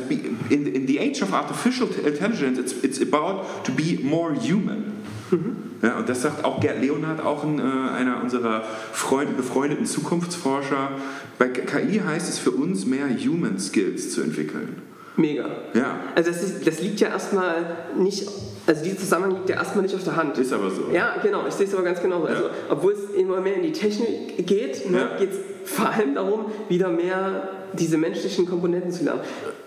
[0.49, 5.00] in, in the age of artificial intelligence, it's, it's about to be more human.
[5.31, 5.55] Mhm.
[5.81, 10.91] Ja, und das sagt auch Gerd Leonhardt, auch ein, äh, einer unserer Freund, befreundeten Zukunftsforscher.
[11.37, 14.81] Bei KI heißt es für uns mehr Human Skills zu entwickeln.
[15.17, 15.45] Mega.
[15.73, 15.99] Ja.
[16.15, 17.65] Also das, ist, das liegt ja erstmal
[17.97, 18.27] nicht,
[18.65, 20.37] also dieser Zusammenhang liegt ja erstmal nicht auf der Hand.
[20.37, 20.89] Ist aber so.
[20.91, 22.25] Ja, genau, ich sehe es aber ganz genau.
[22.25, 22.33] Ja.
[22.33, 25.17] Also, obwohl es immer mehr in die Technik geht, ne, ja.
[25.17, 29.21] geht es vor allem darum, wieder mehr diese menschlichen Komponenten zu lernen.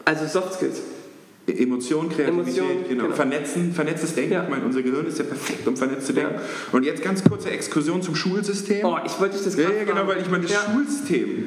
[0.04, 0.82] Also Soft Skills.
[1.46, 3.04] Emotion, Kreativität, Emotion, genau.
[3.04, 3.16] genau.
[3.16, 4.32] Vernetzen, vernetztes Denken.
[4.32, 4.44] Ja.
[4.44, 6.34] Ich meine, unser Gehirn ist ja perfekt, um vernetzt zu denken.
[6.34, 6.42] Ja.
[6.72, 8.84] Und jetzt ganz kurze Exkursion zum Schulsystem.
[8.84, 10.72] Oh, ich wollte dich das Ja, ja genau, weil ich meine, das ja.
[10.72, 11.46] Schulsystem,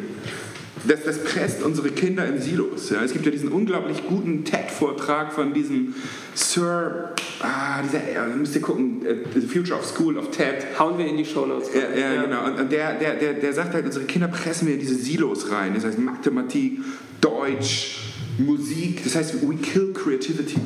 [0.88, 2.92] das, das presst unsere Kinder in Silos.
[2.92, 3.04] Ja.
[3.04, 5.96] Es gibt ja diesen unglaublich guten TED-Vortrag von diesem
[6.36, 10.78] Sir, ah, dieser, ja, müsst ihr gucken, uh, The Future of School of TED.
[10.78, 11.70] Hauen wir in die Show Notes.
[11.74, 12.46] Ja, ja, genau.
[12.46, 15.74] Und der, der, der, der sagt halt, unsere Kinder pressen wir in diese Silos rein.
[15.74, 16.80] Das heißt Mathematik,
[17.20, 18.07] Deutsch,
[18.38, 20.60] Musik, das heißt, we kill creativity.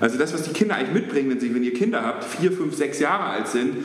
[0.00, 2.74] Also das, was die Kinder eigentlich mitbringen, wenn, sie, wenn ihr Kinder habt, vier, fünf,
[2.74, 3.84] sechs Jahre alt sind,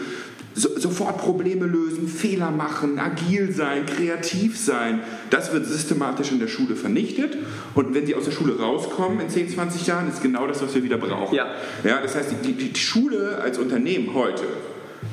[0.57, 6.47] so, sofort Probleme lösen, Fehler machen, agil sein, kreativ sein, das wird systematisch in der
[6.47, 7.38] Schule vernichtet.
[7.73, 10.73] Und wenn sie aus der Schule rauskommen in 10, 20 Jahren, ist genau das, was
[10.73, 11.36] wir wieder brauchen.
[11.36, 11.47] Ja.
[11.84, 14.43] Ja, das heißt, die, die, die Schule als Unternehmen heute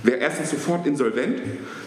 [0.05, 1.41] wäre erstens sofort insolvent,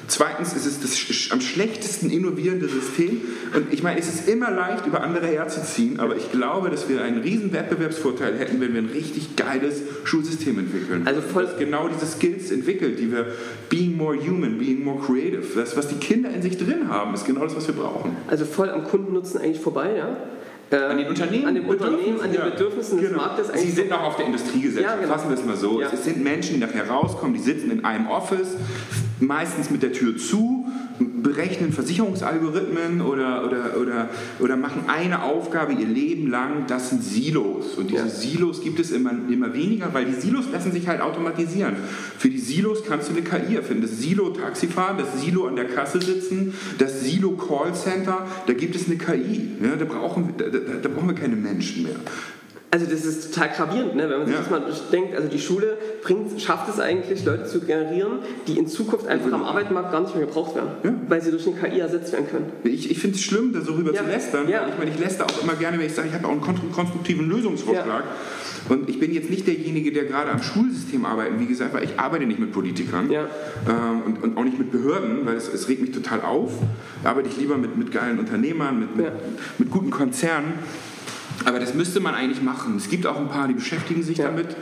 [0.07, 3.21] zweitens ist es das am schlechtesten innovierende System
[3.55, 7.01] und ich meine, es ist immer leicht, über andere herzuziehen, aber ich glaube, dass wir
[7.01, 11.03] einen riesen Wettbewerbsvorteil hätten, wenn wir ein richtig geiles Schulsystem entwickeln.
[11.05, 13.27] Also voll das genau diese Skills entwickelt, die wir
[13.69, 17.25] being more human, being more creative, das, was die Kinder in sich drin haben, ist
[17.25, 18.15] genau das, was wir brauchen.
[18.27, 20.17] Also voll am Kundennutzen eigentlich vorbei, ja?
[20.71, 23.21] Äh, an den Unternehmen, an den Unternehmen, an den Bedürfnissen des genau.
[23.21, 23.49] Marktes.
[23.61, 24.83] Sie sind auch auf der Industrie gesetzt.
[24.83, 25.13] Ja, genau.
[25.13, 25.79] Fassen wir es mal so.
[25.79, 25.89] Ja.
[25.93, 28.55] Es sind Menschen, die nachher rauskommen, die sitzen in einem Office,
[29.19, 30.65] meistens mit der Tür zu,
[30.99, 34.09] berechnen Versicherungsalgorithmen oder, oder, oder,
[34.39, 36.67] oder machen eine Aufgabe ihr Leben lang.
[36.67, 37.75] Das sind Silos.
[37.75, 38.09] Und diese ja.
[38.09, 41.75] Silos gibt es immer, immer weniger, weil die Silos lassen sich halt automatisieren.
[42.17, 43.81] Für die Silos kannst du eine KI erfinden.
[43.83, 49.49] Das Silo-Taxifahren, das Silo an der Kasse sitzen, das Silo-Callcenter, da gibt es eine KI.
[49.61, 51.95] Ja, da, brauchen, da, da, da brauchen wir keine Menschen mehr.
[52.75, 54.09] Also das ist total gravierend, ne?
[54.09, 54.41] wenn man sich ja.
[54.41, 54.61] das mal
[54.91, 55.15] denkt.
[55.15, 59.43] Also die Schule bringt, schafft es eigentlich, Leute zu generieren, die in Zukunft einfach am
[59.45, 60.93] Arbeitsmarkt gar nicht mehr gebraucht werden, ja.
[61.07, 62.51] weil sie durch eine KI ersetzt werden können.
[62.65, 64.03] Ich, ich finde es schlimm, da so rüber ja.
[64.03, 64.49] zu lästern.
[64.49, 64.67] Ja.
[64.67, 66.41] Ich meine, ich läster auch immer gerne, wenn ich sage, ich habe auch einen
[66.73, 68.03] konstruktiven Lösungsvorschlag.
[68.67, 71.97] Und ich bin jetzt nicht derjenige, der gerade am Schulsystem arbeitet, wie gesagt, weil ich
[71.97, 73.27] arbeite nicht mit Politikern ähm,
[74.05, 76.51] und, und, auch nicht mit Behörden, weil es, es, regt mich total auf.
[77.03, 79.13] Da arbeite ich lieber mit, mit geilen Unternehmern, mit, mit,
[79.59, 80.55] mit guten Konzernen.
[81.43, 82.75] Aber das müsste man eigentlich machen.
[82.77, 84.25] Es gibt auch ein paar, die beschäftigen sich ja.
[84.25, 84.55] damit,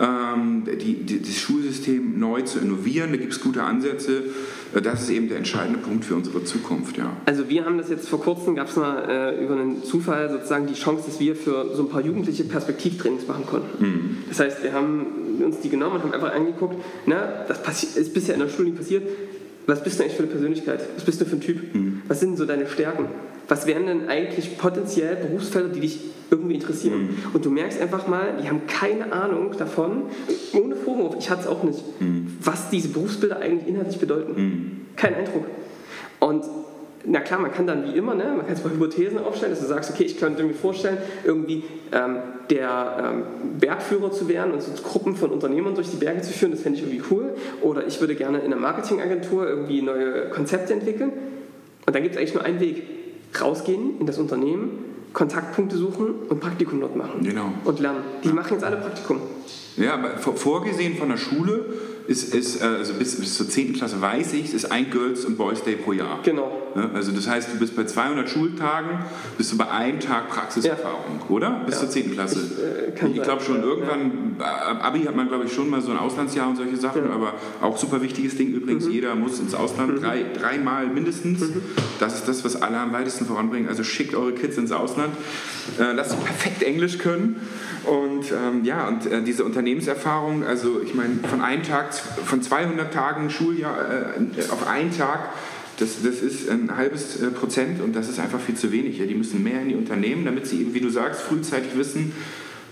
[0.00, 3.10] ähm, die, die, das Schulsystem neu zu innovieren.
[3.10, 4.22] Da gibt es gute Ansätze.
[4.82, 6.96] Das ist eben der entscheidende Punkt für unsere Zukunft.
[6.96, 7.14] Ja.
[7.26, 10.66] Also wir haben das jetzt vor kurzem, gab es mal äh, über einen Zufall sozusagen
[10.66, 13.84] die Chance, dass wir für so ein paar Jugendliche Perspektivtrainings machen konnten.
[13.84, 14.16] Mhm.
[14.28, 15.06] Das heißt, wir haben
[15.44, 18.78] uns die genommen und haben einfach angeguckt, na, das ist bisher in der Schule nicht
[18.78, 19.02] passiert.
[19.66, 20.80] Was bist du eigentlich für eine Persönlichkeit?
[20.96, 21.74] Was bist du für ein Typ?
[21.74, 21.91] Mhm.
[22.08, 23.06] Was sind so deine Stärken?
[23.52, 26.00] was wären denn eigentlich potenziell Berufsfelder, die dich
[26.30, 27.02] irgendwie interessieren?
[27.02, 27.16] Mhm.
[27.34, 30.04] Und du merkst einfach mal, die haben keine Ahnung davon,
[30.54, 32.36] ohne Vorwurf, ich hatte es auch nicht, mhm.
[32.40, 34.32] was diese Berufsbilder eigentlich inhaltlich bedeuten.
[34.34, 34.70] Mhm.
[34.96, 35.44] Kein Eindruck.
[36.20, 36.44] Und
[37.04, 39.66] na klar, man kann dann wie immer, ne, man kann zwar Hypothesen aufstellen, dass du
[39.66, 44.70] sagst, okay, ich könnte mir vorstellen, irgendwie ähm, der ähm, Bergführer zu werden und so
[44.82, 47.34] Gruppen von Unternehmern durch die Berge zu führen, das fände ich irgendwie cool.
[47.60, 51.10] Oder ich würde gerne in einer Marketingagentur irgendwie neue Konzepte entwickeln.
[51.86, 52.82] Und dann gibt es eigentlich nur einen Weg.
[53.40, 54.70] Rausgehen in das Unternehmen,
[55.12, 57.22] Kontaktpunkte suchen und Praktikum dort machen.
[57.22, 57.52] Genau.
[57.64, 58.00] Und lernen.
[58.22, 59.20] Die machen jetzt alle Praktikum.
[59.76, 61.64] Ja, aber vorgesehen von der Schule
[62.06, 63.74] ist, ist äh, also bis, bis zur 10.
[63.74, 66.20] Klasse weiß ich, ist ein Girls- und Boys Day pro Jahr.
[66.22, 66.62] Genau.
[66.94, 69.00] Also das heißt, du bist bei 200 Schultagen,
[69.36, 71.28] bist du bei einem Tag Praxiserfahrung, ja.
[71.28, 71.62] oder?
[71.66, 71.80] Bis ja.
[71.82, 72.12] zur 10.
[72.12, 72.40] Klasse.
[72.94, 74.80] Ich, äh, ich glaube schon, irgendwann, ja.
[74.80, 77.76] Abi hat man glaube ich schon mal so ein Auslandsjahr und solche Sachen, aber auch
[77.76, 78.92] super wichtiges Ding übrigens, mhm.
[78.92, 80.00] jeder muss ins Ausland, mhm.
[80.02, 81.40] drei, dreimal mindestens.
[81.40, 81.62] Mhm.
[82.00, 83.68] Das ist das, was alle am weitesten voranbringen.
[83.68, 85.14] Also schickt eure Kids ins Ausland,
[85.78, 87.36] äh, lasst sie perfekt Englisch können
[87.84, 92.92] und ähm, ja, und äh, diese Unternehmenserfahrung, also ich meine, von einem Tag, von 200
[92.92, 93.76] Tagen Schuljahr
[94.16, 95.30] äh, auf einen Tag,
[95.78, 98.98] das, das ist ein halbes äh, Prozent und das ist einfach viel zu wenig.
[98.98, 102.12] Die müssen mehr in die Unternehmen, damit sie eben, wie du sagst, frühzeitig wissen,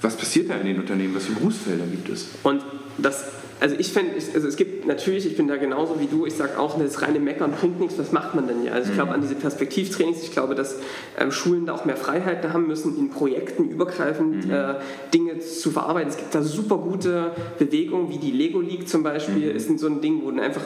[0.03, 2.29] was passiert da in den Unternehmen, was für Berufsfelder gibt es.
[2.43, 2.63] Und
[2.99, 3.25] das
[3.61, 6.59] also ich finde, also es gibt natürlich, ich bin da genauso wie du, ich sage
[6.59, 8.73] auch, das reine Meckern bringt nichts, was macht man denn ja?
[8.73, 9.17] Also ich glaube mhm.
[9.17, 10.77] an diese Perspektivtrainings, ich glaube, dass
[11.19, 14.53] ähm, Schulen da auch mehr Freiheiten haben müssen, in Projekten übergreifend mhm.
[14.53, 14.75] äh,
[15.13, 16.09] Dinge zu verarbeiten.
[16.09, 19.57] Es gibt da super gute Bewegungen, wie die Lego League zum Beispiel, mhm.
[19.57, 20.63] ist so ein Ding, wo dann einfach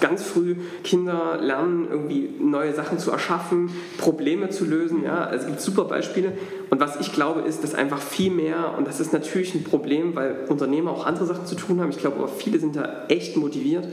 [0.00, 5.04] ganz früh Kinder lernen, irgendwie neue Sachen zu erschaffen, Probleme zu lösen.
[5.04, 5.24] Ja?
[5.24, 6.32] Also es gibt super Beispiele.
[6.70, 10.14] Und was ich glaube, ist, dass einfach viel mehr, und das ist natürlich ein Problem,
[10.14, 13.36] weil Unternehmer auch andere Sachen zu tun haben, ich glaube aber viele sind da echt
[13.36, 13.88] motiviert,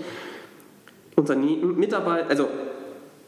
[1.15, 2.47] Unternehmen, Mitarbeiter, also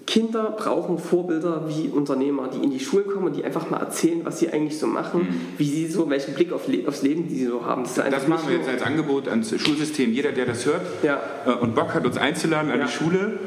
[0.10, 4.22] Kinder brauchen Vorbilder wie Unternehmer, die in die Schulen kommen und die einfach mal erzählen,
[4.24, 5.60] was sie eigentlich so machen, mhm.
[5.60, 7.84] wie sie so, welchen Blick auf Le aufs Leben die sie so haben.
[7.84, 10.12] Das, das machen wir jetzt als Angebot ans Schulsystem.
[10.12, 11.20] Jeder, der das hört ja.
[11.46, 12.86] äh, und Bock hat, uns einzuladen an ja.
[12.88, 13.38] die Schule,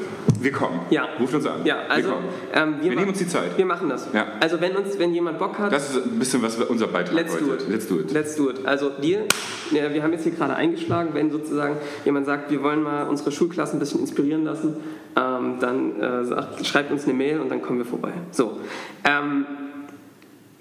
[0.41, 0.79] wir kommen.
[0.91, 1.09] Ja.
[1.19, 1.63] Ruft uns an.
[1.65, 2.17] Ja, also, wir,
[2.55, 3.59] ähm, wir, wir nehmen uns die Zeit.
[3.59, 4.07] Wir machen das.
[4.13, 4.29] Ja.
[4.39, 5.73] Also wenn uns, wenn jemand Bock hat.
[5.73, 7.45] Das ist ein bisschen was unser Beitrag let's heute.
[7.45, 7.69] Do it.
[7.69, 8.13] Let's do it.
[8.13, 8.65] Let's do it.
[8.65, 9.25] Also dir,
[9.73, 13.79] wir haben jetzt hier gerade eingeschlagen, wenn sozusagen jemand sagt, wir wollen mal unsere Schulklassen
[13.79, 14.77] ein bisschen inspirieren lassen,
[15.17, 18.13] ähm, dann äh, sagt, schreibt uns eine Mail und dann kommen wir vorbei.
[18.31, 18.59] So.
[19.05, 19.47] Ähm,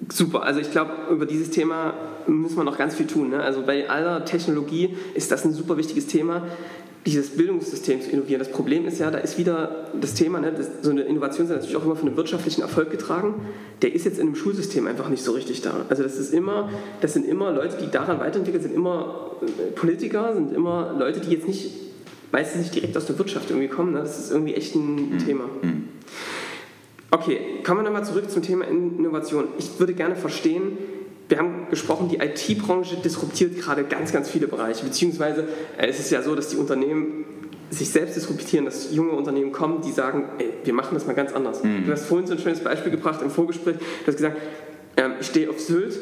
[0.09, 1.93] super, also ich glaube, über dieses Thema
[2.27, 3.29] müssen wir noch ganz viel tun.
[3.29, 3.41] Ne?
[3.41, 6.43] Also bei aller Technologie ist das ein super wichtiges Thema
[7.05, 8.39] dieses Bildungssystem zu innovieren.
[8.39, 11.51] Das Problem ist ja, da ist wieder das Thema, ne, das, so eine Innovation ist
[11.51, 13.45] natürlich auch immer von einem wirtschaftlichen Erfolg getragen.
[13.81, 15.85] Der ist jetzt in einem Schulsystem einfach nicht so richtig da.
[15.89, 16.69] Also das ist immer,
[17.01, 21.31] das sind immer Leute, die daran weiterentwickeln, sind immer äh, Politiker, sind immer Leute, die
[21.31, 21.71] jetzt nicht
[22.32, 23.93] meistens nicht direkt aus der Wirtschaft irgendwie kommen.
[23.93, 23.99] Ne?
[23.99, 25.17] Das ist irgendwie echt ein mhm.
[25.19, 25.45] Thema.
[25.61, 25.89] Mhm.
[27.11, 29.49] Okay, kommen wir nochmal zurück zum Thema Innovation.
[29.57, 30.77] Ich würde gerne verstehen,
[31.27, 36.11] wir haben gesprochen, die IT-Branche disruptiert gerade ganz, ganz viele Bereiche, beziehungsweise äh, es ist
[36.11, 37.25] ja so, dass die Unternehmen
[37.69, 41.32] sich selbst disruptieren, dass junge Unternehmen kommen, die sagen, ey, wir machen das mal ganz
[41.32, 41.63] anders.
[41.63, 41.86] Mhm.
[41.86, 44.38] Du hast vorhin so ein schönes Beispiel gebracht im Vorgespräch, du hast gesagt,
[44.97, 45.97] ähm, ich stehe auf Sylt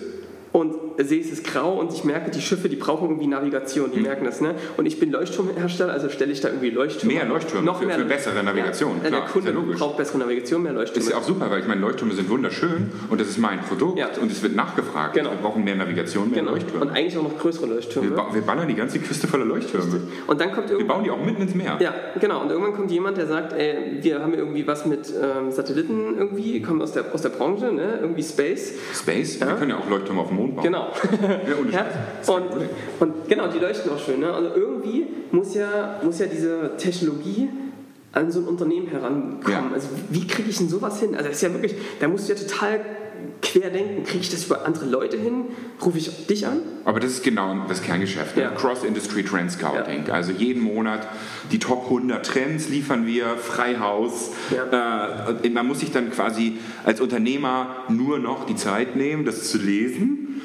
[0.52, 0.76] und
[1.06, 4.04] sehe es ist grau und ich merke, die Schiffe, die brauchen irgendwie Navigation, die mhm.
[4.04, 4.42] merken das.
[4.42, 4.56] Ne?
[4.78, 7.14] Und ich bin Leuchtturmhersteller, also stelle ich da irgendwie Leuchttürme.
[7.14, 8.98] Mehr Leuchttürme noch für, mehr für bessere Navigation.
[9.04, 11.00] Ja, Klar, der Kunde braucht bessere Navigation, mehr Leuchttürme.
[11.00, 13.62] Das ist ja auch super, weil ich meine, Leuchttürme sind wunderschön und das ist mein
[13.62, 14.10] Produkt ja.
[14.22, 15.14] und es wird nachgefragt.
[15.14, 15.32] Genau.
[15.32, 16.52] Wir brauchen mehr Navigation, mehr genau.
[16.52, 16.86] Leuchttürme.
[16.86, 18.10] Und eigentlich auch noch größere Leuchttürme.
[18.12, 20.02] Wir, wir ballern die ganze Küste voller Leuchttürme.
[20.28, 21.78] Und dann kommt wir bauen die auch mitten ins Meer.
[21.80, 22.42] Ja, genau.
[22.42, 26.62] Und irgendwann kommt jemand, der sagt, ey, wir haben irgendwie was mit ähm, Satelliten irgendwie,
[26.62, 28.00] kommen aus der, aus der Branche, ne?
[28.02, 28.74] irgendwie Space.
[28.94, 29.40] Space?
[29.40, 29.48] Ja.
[29.48, 30.66] Wir können ja auch Leuchttürme auf dem Mond bauen.
[30.66, 30.89] Genau.
[31.72, 31.86] Ja,
[32.34, 32.46] und,
[33.00, 34.20] und genau, die leuchten auch schön.
[34.20, 34.32] Ne?
[34.32, 37.50] Also irgendwie muss ja, muss ja diese Technologie
[38.12, 39.44] an so ein Unternehmen herankommen.
[39.52, 39.72] Ja.
[39.74, 41.16] Also wie kriege ich denn sowas hin?
[41.16, 42.80] Also das ist ja wirklich, da musst du ja total
[43.42, 44.04] quer denken.
[44.04, 45.46] Kriege ich das über andere Leute hin?
[45.84, 46.62] Rufe ich dich an?
[46.86, 48.36] Aber das ist genau das Kerngeschäft.
[48.36, 48.44] Ne?
[48.44, 48.50] Ja.
[48.52, 50.06] Cross-Industry Trend Scouting.
[50.08, 50.14] Ja.
[50.14, 51.08] Also jeden Monat
[51.52, 54.32] die Top 100 Trends liefern wir, Freihaus.
[54.56, 55.28] Ja.
[55.44, 59.58] Äh, man muss sich dann quasi als Unternehmer nur noch die Zeit nehmen, das zu
[59.58, 60.42] lesen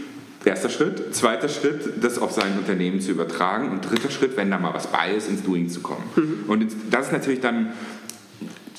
[0.47, 1.15] Erster Schritt.
[1.15, 3.71] Zweiter Schritt, das auf sein Unternehmen zu übertragen.
[3.71, 6.05] Und dritter Schritt, wenn da mal was bei ist, ins Doing zu kommen.
[6.17, 6.45] Mhm.
[6.49, 7.73] Und das ist natürlich dann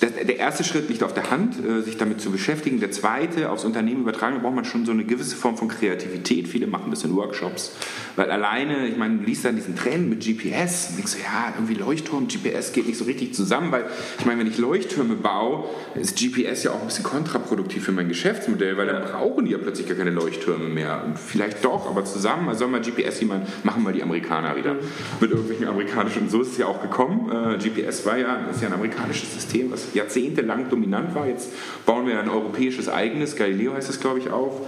[0.01, 2.79] der erste Schritt liegt auf der Hand, äh, sich damit zu beschäftigen.
[2.79, 6.47] Der zweite, aufs Unternehmen übertragen, da braucht man schon so eine gewisse Form von Kreativität.
[6.47, 7.71] Viele machen das in Workshops.
[8.17, 11.53] Weil alleine, ich meine, du liest dann diesen Trend mit GPS und denkst so, ja,
[11.55, 13.85] irgendwie Leuchtturm, GPS geht nicht so richtig zusammen, weil
[14.19, 15.65] ich meine, wenn ich Leuchttürme baue,
[15.95, 19.57] ist GPS ja auch ein bisschen kontraproduktiv für mein Geschäftsmodell, weil dann brauchen die ja
[19.57, 21.03] plötzlich gar keine Leuchttürme mehr.
[21.05, 24.73] Und vielleicht doch, aber zusammen, also soll mal GPS jemand, machen mal die Amerikaner wieder.
[24.73, 24.79] Mhm.
[25.21, 27.31] Mit irgendwelchen amerikanischen, und so ist es ja auch gekommen.
[27.31, 31.27] Äh, GPS war ja, ist ja ein amerikanisches System, was jahrzehntelang dominant war.
[31.27, 31.51] Jetzt
[31.85, 34.61] bauen wir ein europäisches eigenes, Galileo heißt es, glaube ich, auf.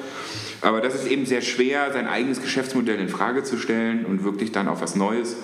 [0.62, 4.52] Aber das ist eben sehr schwer, sein eigenes Geschäftsmodell in Frage zu stellen und wirklich
[4.52, 5.36] dann auf was Neues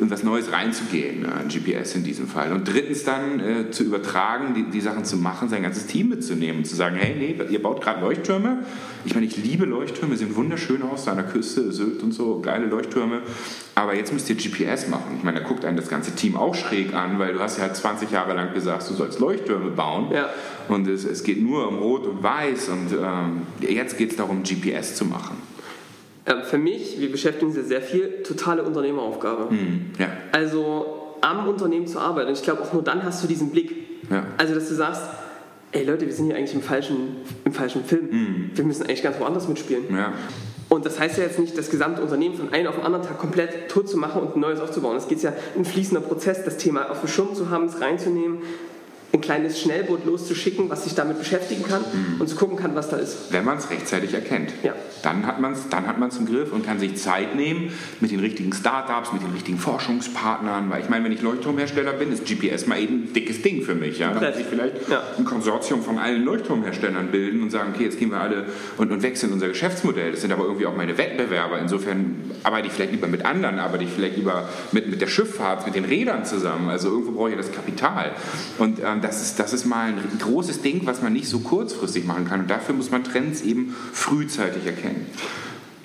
[0.00, 2.52] in was Neues reinzugehen, ne, ein GPS in diesem Fall.
[2.52, 6.58] Und drittens dann äh, zu übertragen, die, die Sachen zu machen, sein ganzes Team mitzunehmen
[6.58, 8.64] und zu sagen, hey, nee, ihr baut gerade Leuchttürme.
[9.04, 12.40] Ich meine, ich liebe Leuchttürme, sehen wunderschön aus, da an der Küste, Sylt und so,
[12.40, 13.22] geile Leuchttürme.
[13.74, 15.16] Aber jetzt müsst ihr GPS machen.
[15.18, 17.72] Ich meine, da guckt einen das ganze Team auch schräg an, weil du hast ja
[17.72, 20.10] 20 Jahre lang gesagt, du sollst Leuchttürme bauen.
[20.12, 20.30] Ja.
[20.68, 22.68] Und es, es, geht nur um Rot und Weiß.
[22.68, 25.36] Und ähm, jetzt geht es darum, GPS zu machen.
[26.26, 29.52] Ähm, für mich, wir beschäftigen uns ja sehr viel, totale Unternehmeraufgabe.
[29.52, 30.08] Mhm, ja.
[30.32, 32.28] Also am Unternehmen zu arbeiten.
[32.28, 33.72] Und ich glaube, auch nur dann hast du diesen Blick.
[34.10, 34.24] Ja.
[34.36, 35.02] Also, dass du sagst,
[35.72, 38.08] ey Leute, wir sind hier eigentlich im falschen, im falschen Film.
[38.10, 38.50] Mhm.
[38.54, 39.84] Wir müssen eigentlich ganz woanders mitspielen.
[39.90, 40.12] Ja.
[40.68, 43.18] Und das heißt ja jetzt nicht, das gesamte Unternehmen von einem auf den anderen Tag
[43.18, 44.96] komplett tot zu machen und ein neues aufzubauen.
[44.96, 48.38] Es geht ja ein fließender Prozess, das Thema auf dem Schirm zu haben, es reinzunehmen,
[49.12, 52.20] ein kleines Schnellboot loszuschicken, was sich damit beschäftigen kann mhm.
[52.20, 53.32] und zu gucken kann, was da ist.
[53.32, 54.52] Wenn man es rechtzeitig erkennt.
[54.62, 54.74] Ja.
[55.02, 58.12] Dann hat man es dann hat man's im Griff und kann sich Zeit nehmen mit
[58.12, 60.70] den richtigen Startups, mit den richtigen Forschungspartnern.
[60.70, 63.74] Weil ich meine, wenn ich Leuchtturmhersteller bin, ist GPS mal eben ein dickes Ding für
[63.74, 63.98] mich.
[63.98, 64.12] Ja?
[64.12, 65.02] Dann muss ich vielleicht ja.
[65.18, 68.46] ein Konsortium von allen Leuchtturmherstellern bilden und sagen, okay, jetzt gehen wir alle
[68.76, 70.12] und, und wechseln unser Geschäftsmodell.
[70.12, 71.58] Das sind aber irgendwie auch meine Wettbewerber.
[71.58, 75.66] Insofern arbeite ich vielleicht lieber mit anderen, arbeite ich vielleicht lieber mit, mit der Schifffahrt,
[75.66, 76.68] mit den Rädern zusammen.
[76.68, 78.12] Also irgendwo brauche ich das Kapital.
[78.58, 82.04] Und ähm, das, ist, das ist mal ein großes Ding, was man nicht so kurzfristig
[82.04, 82.40] machen kann.
[82.40, 85.06] Und dafür muss man Trends eben frühzeitig erkennen.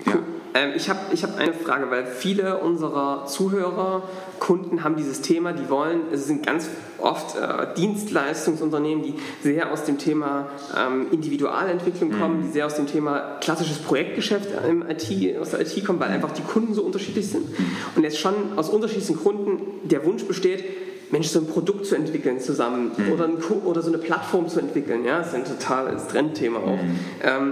[0.05, 0.20] Ja.
[0.55, 4.03] Ähm, ich habe ich hab eine Frage, weil viele unserer Zuhörer,
[4.39, 9.84] Kunden haben dieses Thema, die wollen, es sind ganz oft äh, Dienstleistungsunternehmen, die sehr aus
[9.84, 10.47] dem Thema
[10.78, 12.43] ähm, Individualentwicklung kommen, mhm.
[12.43, 16.32] die sehr aus dem Thema klassisches Projektgeschäft im IT, aus der IT kommen, weil einfach
[16.32, 17.49] die Kunden so unterschiedlich sind.
[17.49, 17.66] Mhm.
[17.95, 20.63] Und jetzt schon aus unterschiedlichen Gründen der Wunsch besteht,
[21.12, 23.12] Mensch, so ein Produkt zu entwickeln zusammen mhm.
[23.12, 25.06] oder, ein, oder, so eine Plattform zu entwickeln.
[25.06, 26.82] Ja, das ist ein totales Trendthema auch.
[26.82, 26.99] Mhm.
[27.24, 27.51] Ähm,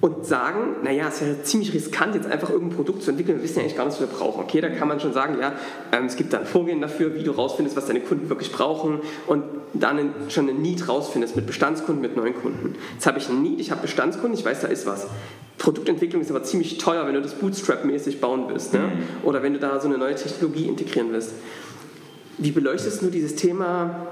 [0.00, 3.56] und sagen, naja, es wäre ziemlich riskant, jetzt einfach irgendein Produkt zu entwickeln, wir wissen
[3.56, 4.44] ja eigentlich gar nicht, was wir brauchen.
[4.44, 5.54] Okay, da kann man schon sagen, ja,
[5.90, 9.42] ähm, es gibt dann Vorgehen dafür, wie du rausfindest, was deine Kunden wirklich brauchen und
[9.74, 12.76] dann schon ein Need rausfindest mit Bestandskunden, mit neuen Kunden.
[12.94, 15.08] Jetzt habe ich ein Need, ich habe Bestandskunden, ich weiß, da ist was.
[15.58, 18.80] Produktentwicklung ist aber ziemlich teuer, wenn du das Bootstrap-mäßig bauen willst ne?
[18.80, 19.24] Mhm.
[19.24, 21.32] oder wenn du da so eine neue Technologie integrieren willst.
[22.38, 24.06] Wie beleuchtest du dieses Thema,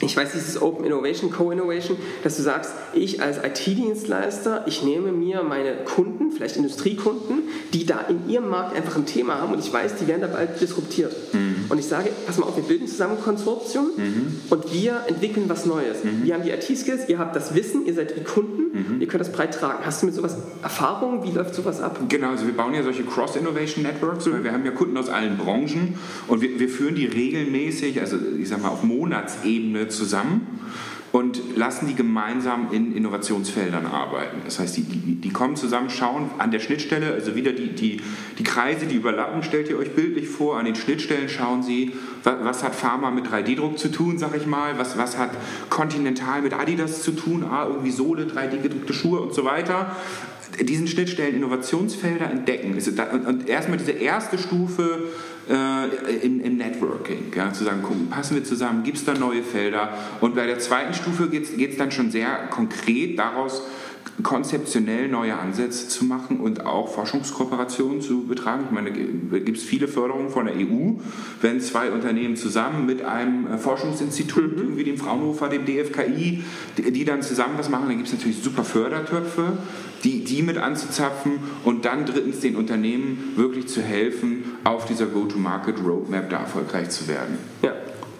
[0.00, 5.42] ich weiß, dieses Open Innovation, Co-Innovation, dass du sagst, ich als IT-Dienstleister, ich nehme mir
[5.42, 7.42] meine Kunden, vielleicht Industriekunden,
[7.72, 10.26] die da in ihrem Markt einfach ein Thema haben und ich weiß, die werden da
[10.26, 11.14] bald disruptiert.
[11.32, 11.66] Mhm.
[11.68, 14.40] Und ich sage, pass mal auf, wir bilden zusammen ein Konsortium mhm.
[14.50, 16.04] und wir entwickeln was Neues.
[16.04, 16.24] Mhm.
[16.24, 19.00] Wir haben die IT-Skills, ihr habt das Wissen, ihr seid die Kunden, mhm.
[19.00, 19.84] ihr könnt das breit tragen.
[19.84, 21.24] Hast du mit sowas Erfahrung?
[21.24, 22.00] Wie läuft sowas ab?
[22.08, 25.38] Genau, also wir bauen ja solche Cross-Innovation Networks, weil wir haben ja Kunden aus allen
[25.38, 30.60] Branchen und wir, wir führen die regelmäßig, also ich sag mal auf Monatsebene zusammen
[31.14, 34.38] und lassen die gemeinsam in Innovationsfeldern arbeiten.
[34.44, 38.00] Das heißt, die, die, die, kommen zusammen, schauen an der Schnittstelle, also wieder die, die,
[38.36, 41.92] die Kreise, die überlappen, stellt ihr euch bildlich vor, an den Schnittstellen schauen sie,
[42.24, 45.30] was, was hat Pharma mit 3D-Druck zu tun, sag ich mal, was, was hat
[45.70, 49.94] Continental mit Adidas zu tun, ah, irgendwie Sohle, 3D-gedruckte Schuhe und so weiter
[50.60, 52.78] diesen Schnittstellen Innovationsfelder entdecken.
[53.26, 55.08] Und erstmal diese erste Stufe
[55.48, 59.42] äh, im, im, Networking, ja, zu sagen, gucken, passen wir zusammen, gibt es da neue
[59.42, 59.90] Felder?
[60.20, 63.62] Und bei der zweiten Stufe geht es dann schon sehr konkret daraus,
[64.22, 68.64] konzeptionell neue Ansätze zu machen und auch Forschungskooperationen zu betragen.
[68.66, 71.00] Ich meine, da gibt es viele Förderungen von der EU,
[71.40, 74.76] wenn zwei Unternehmen zusammen mit einem äh, Forschungsinstitut, mhm.
[74.76, 76.44] wie dem Fraunhofer, dem DFKI,
[76.78, 79.58] die, die dann zusammen was machen, dann gibt es natürlich super Fördertöpfe,
[80.04, 81.32] die, die mit anzuzapfen
[81.64, 87.38] und dann drittens den Unternehmen wirklich zu helfen, auf dieser Go-to-Market-Roadmap da erfolgreich zu werden.
[87.62, 87.72] Ja.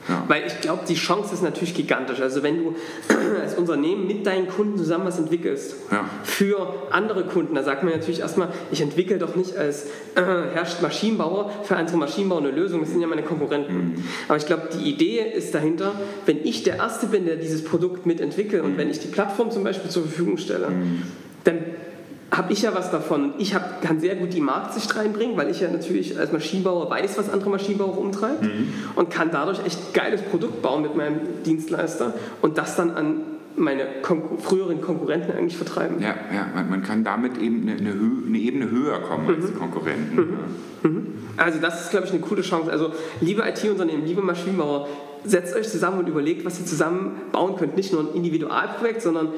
[0.08, 0.24] Ja.
[0.28, 2.20] Weil ich glaube, die Chance ist natürlich gigantisch.
[2.20, 2.74] Also wenn du
[3.40, 6.04] als Unternehmen mit deinen Kunden zusammen was entwickelst, ja.
[6.22, 10.82] für andere Kunden, da sagt man natürlich erstmal, ich entwickle doch nicht als äh, herrscht
[10.82, 13.74] Maschinenbauer für andere Maschinenbauer eine Lösung, das sind ja meine Konkurrenten.
[13.74, 14.04] Mhm.
[14.28, 15.92] Aber ich glaube, die Idee ist dahinter,
[16.26, 18.70] wenn ich der Erste bin, der dieses Produkt mitentwickelt mhm.
[18.70, 21.02] und wenn ich die Plattform zum Beispiel zur Verfügung stelle, mhm.
[21.44, 21.58] dann
[22.36, 23.34] habe ich ja was davon.
[23.38, 27.18] Ich hab, kann sehr gut die Marktsicht reinbringen, weil ich ja natürlich als Maschinenbauer weiß,
[27.18, 28.72] was andere Maschinenbauer umtreibt mhm.
[28.96, 33.20] und kann dadurch echt geiles Produkt bauen mit meinem Dienstleister und das dann an
[33.56, 36.00] meine Konkur früheren Konkurrenten eigentlich vertreiben.
[36.00, 37.94] Ja, ja man, man kann damit eben eine, eine,
[38.26, 39.34] eine Ebene höher kommen mhm.
[39.34, 40.16] als die Konkurrenten.
[40.82, 40.90] Mhm.
[40.90, 41.06] Mhm.
[41.36, 42.70] Also das ist, glaube ich, eine coole Chance.
[42.70, 44.88] Also liebe IT-Unternehmen, liebe Maschinenbauer,
[45.24, 47.76] setzt euch zusammen und überlegt, was ihr zusammen bauen könnt.
[47.76, 49.28] Nicht nur ein Individualprojekt, sondern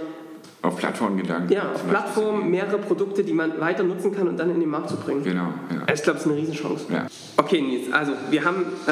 [0.66, 1.50] auf Plattformgedanken.
[1.50, 4.88] Ja, auf Plattformen, mehrere Produkte, die man weiter nutzen kann und dann in den Markt
[4.88, 5.22] zu bringen.
[5.22, 5.48] Genau.
[5.70, 5.94] Ja.
[5.94, 6.84] Ich glaube, es ist eine Riesenchance.
[6.90, 7.06] Ja.
[7.36, 8.90] Okay, Nils, also wir haben äh,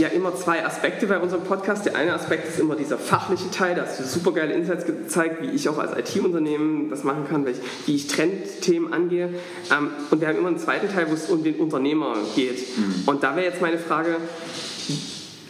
[0.00, 1.86] ja immer zwei Aspekte bei unserem Podcast.
[1.86, 5.42] Der eine Aspekt ist immer dieser fachliche Teil, da hast du super geile Insights gezeigt,
[5.42, 9.30] wie ich auch als IT-Unternehmen das machen kann, wie ich Trendthemen angehe.
[9.70, 12.76] Ähm, und wir haben immer einen zweiten Teil, wo es um den Unternehmer geht.
[12.76, 13.02] Mhm.
[13.06, 14.16] Und da wäre jetzt meine Frage,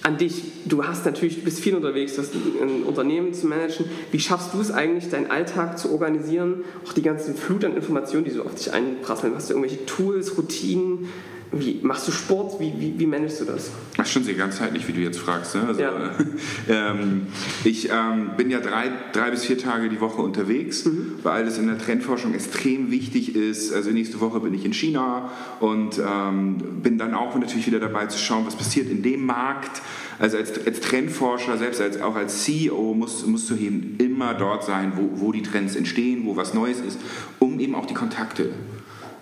[0.07, 0.45] an dich.
[0.67, 3.87] Du hast natürlich, du bist viel unterwegs, du hast ein Unternehmen zu managen.
[4.13, 6.63] Wie schaffst du es eigentlich, deinen Alltag zu organisieren?
[6.87, 9.35] Auch die ganzen Flut an Informationen, die so auf dich einprasseln.
[9.35, 11.09] Hast du irgendwelche Tools, Routinen?
[11.53, 12.61] Wie, machst du Sport?
[12.61, 13.71] Wie, wie, wie managst du das?
[13.97, 15.55] Das schon sehr ganzheitlich, wie du jetzt fragst.
[15.55, 15.65] Ne?
[15.67, 16.11] Also, ja.
[16.69, 17.29] ähm,
[17.65, 21.15] ich ähm, bin ja drei, drei bis vier Tage die Woche unterwegs, mhm.
[21.23, 23.73] weil das in der Trendforschung extrem wichtig ist.
[23.73, 25.31] Also nächste Woche bin ich in China
[25.61, 29.83] und ähm, bin dann auch natürlich wieder dabei zu schauen, was passiert in dem Markt.
[30.19, 34.65] Also als, als Trendforscher, selbst als, auch als CEO, musst, musst du eben immer dort
[34.65, 36.99] sein, wo, wo die Trends entstehen, wo was Neues ist,
[37.39, 38.51] um eben auch die Kontakte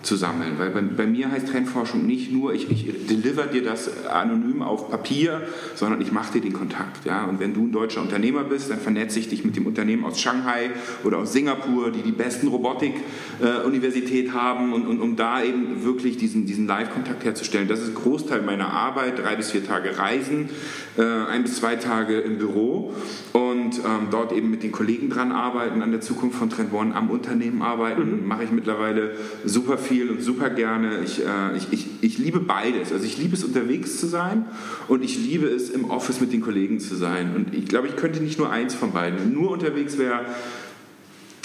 [0.05, 0.53] zu sammeln.
[0.57, 4.89] Weil bei, bei, mir heißt Trendforschung nicht nur, ich, ich deliver dir das anonym auf
[4.89, 5.41] Papier,
[5.75, 7.05] sondern ich mache dir den Kontakt.
[7.05, 7.25] Ja?
[7.25, 10.19] Und wenn du ein deutscher Unternehmer bist, dann vernetze ich dich mit dem Unternehmen aus
[10.19, 10.69] Shanghai
[11.03, 16.17] oder aus Singapur, die die besten Robotik-Universität äh, haben, und, und, um da eben wirklich
[16.17, 17.67] diesen, diesen Live-Kontakt herzustellen.
[17.67, 20.49] Das ist ein Großteil meiner Arbeit, drei bis vier Tage Reisen,
[20.97, 22.93] äh, ein bis zwei Tage im Büro
[23.33, 26.95] und ähm, dort eben mit den Kollegen dran arbeiten, an der Zukunft von Trend One,
[26.95, 28.27] am Unternehmen arbeiten, mhm.
[28.27, 29.11] mache ich mittlerweile
[29.43, 30.99] super viel und super gerne.
[31.03, 32.91] Ich, äh, ich, ich, ich liebe beides.
[32.91, 34.45] Also ich liebe es, unterwegs zu sein
[34.87, 37.35] und ich liebe es, im Office mit den Kollegen zu sein.
[37.35, 39.33] Und ich glaube, ich könnte nicht nur eins von beiden.
[39.33, 40.21] Nur unterwegs wäre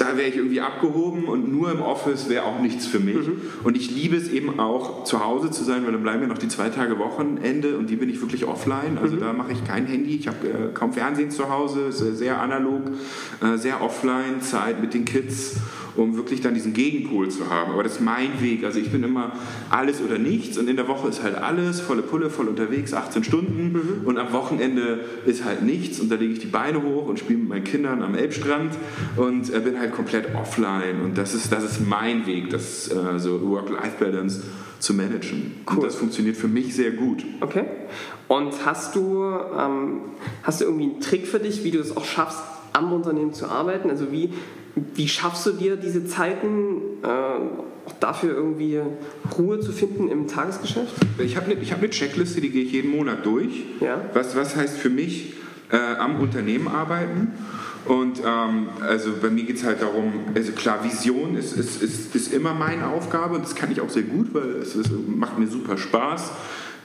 [0.01, 3.27] da wäre ich irgendwie abgehoben und nur im Office wäre auch nichts für mich.
[3.27, 3.41] Mhm.
[3.65, 6.39] Und ich liebe es eben auch, zu Hause zu sein, weil dann bleiben ja noch
[6.39, 8.99] die zwei Tage Wochenende und die bin ich wirklich offline.
[9.01, 9.21] Also mhm.
[9.21, 12.83] da mache ich kein Handy, ich habe äh, kaum Fernsehen zu Hause, sehr, sehr analog,
[13.43, 15.57] äh, sehr offline, Zeit mit den Kids,
[15.97, 17.73] um wirklich dann diesen Gegenpol zu haben.
[17.73, 18.65] Aber das ist mein Weg.
[18.65, 19.33] Also ich bin immer
[19.69, 23.23] alles oder nichts und in der Woche ist halt alles, volle Pulle, voll unterwegs, 18
[23.25, 24.07] Stunden mhm.
[24.07, 27.39] und am Wochenende ist halt nichts und da lege ich die Beine hoch und spiele
[27.41, 28.73] mit meinen Kindern am Elbstrand
[29.17, 32.89] und äh, bin halt halt komplett offline und das ist, das ist mein Weg, das
[32.89, 34.43] äh, so Work-Life-Balance
[34.79, 35.61] zu managen.
[35.69, 35.77] Cool.
[35.77, 37.25] Und das funktioniert für mich sehr gut.
[37.41, 37.65] Okay.
[38.29, 39.25] Und hast du,
[39.59, 40.01] ähm,
[40.43, 43.47] hast du irgendwie einen Trick für dich, wie du es auch schaffst, am Unternehmen zu
[43.47, 43.91] arbeiten?
[43.91, 44.31] Also wie,
[44.95, 48.81] wie schaffst du dir diese Zeiten, äh, auch dafür irgendwie
[49.37, 50.95] Ruhe zu finden im Tagesgeschäft?
[51.19, 53.65] Ich habe eine hab ne Checkliste, die gehe ich jeden Monat durch.
[53.81, 54.01] Ja.
[54.15, 55.35] Was, was heißt für mich
[55.71, 57.33] äh, am Unternehmen arbeiten?
[57.87, 62.15] Und ähm, also bei mir geht es halt darum, also klar, Vision ist, ist, ist,
[62.15, 65.39] ist immer meine Aufgabe und das kann ich auch sehr gut, weil es, es macht
[65.39, 66.31] mir super Spaß,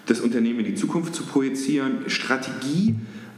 [0.06, 2.08] das Unternehmen in die Zukunft zu projizieren.
[2.08, 2.96] Strategie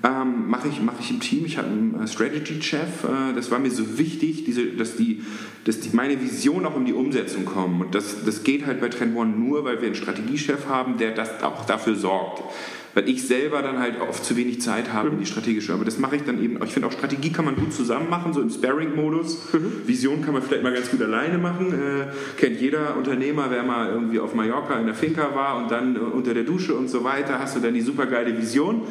[0.08, 1.45] ähm, mache ich, mach ich im Team.
[1.45, 3.03] Ich habe einen äh, Strategy-Chef.
[3.03, 5.24] Äh, das war mir so wichtig, diese, dass, die,
[5.66, 7.82] dass die, meine Vision auch um die Umsetzung kommt.
[7.82, 11.12] Und das, das geht halt bei Trend One nur, weil wir einen Strategiechef haben, der
[11.12, 12.43] das auch dafür sorgt
[12.97, 15.71] weil ich selber dann halt oft zu wenig Zeit habe in die strategische.
[15.71, 18.33] Aber das mache ich dann eben, ich finde auch Strategie kann man gut zusammen machen,
[18.33, 19.53] so im Sparring-Modus.
[19.53, 19.87] Mhm.
[19.87, 21.73] Vision kann man vielleicht mal ganz gut alleine machen.
[21.73, 22.07] Äh,
[22.39, 25.99] kennt jeder Unternehmer, wer mal irgendwie auf Mallorca in der Finca war und dann äh,
[25.99, 28.81] unter der Dusche und so weiter, hast du dann die super geile Vision.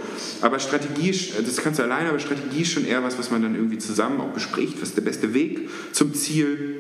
[0.40, 3.57] Aber Strategie, das kannst du alleine, aber Strategie ist schon eher was, was man dann
[3.57, 4.80] irgendwie zusammen auch bespricht.
[4.80, 6.76] Was ist der beste Weg zum Ziel?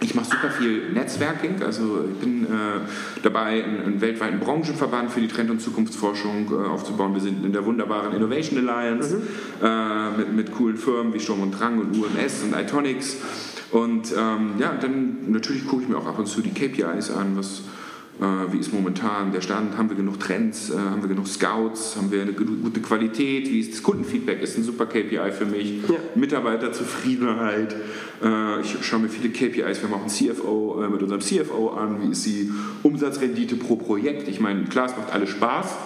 [0.00, 2.48] Ich mache super viel Netzwerking, also ich bin äh,
[3.22, 7.14] dabei, einen, einen, weltweiten Branchenverband für die Trend- und Zukunftsforschung äh, aufzubauen.
[7.14, 9.66] Wir sind in der wunderbaren Innovation Alliance mhm.
[9.66, 13.16] äh, mit, mit coolen Firmen wie Sturm und Drang und UMS und Itonics.
[13.72, 17.36] Und ähm, ja, dann natürlich gucke ich mir auch ab und zu die KPIs an,
[17.36, 17.62] was
[18.18, 19.76] wie ist momentan der Stand?
[19.76, 20.70] Haben wir genug Trends?
[20.70, 21.96] Äh, haben wir genug Scouts?
[21.96, 23.50] Haben wir eine gute Qualität?
[23.50, 24.40] Wie ist das Kundenfeedback?
[24.40, 25.82] Ist ein super KPI für mich.
[25.88, 25.96] Ja.
[26.14, 27.76] Mitarbeiterzufriedenheit.
[28.22, 29.82] Äh, ich schaue mir viele KPIs.
[29.82, 32.02] Wir machen CFO mit unserem CFO an.
[32.02, 32.50] Wie ist die
[32.82, 34.28] Umsatzrendite pro Projekt?
[34.28, 35.76] Ich meine, klar, es macht alles Spaß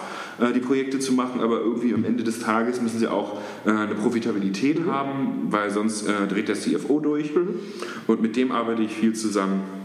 [0.55, 4.79] die Projekte zu machen, aber irgendwie am Ende des Tages müssen sie auch eine Profitabilität
[4.79, 4.91] mhm.
[4.91, 7.35] haben, weil sonst dreht der CFO durch.
[7.35, 7.59] Mhm.
[8.07, 9.80] Und mit dem arbeite ich viel zusammen.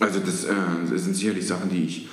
[0.00, 2.08] Also das, äh, sind sicherlich Sachen, die ich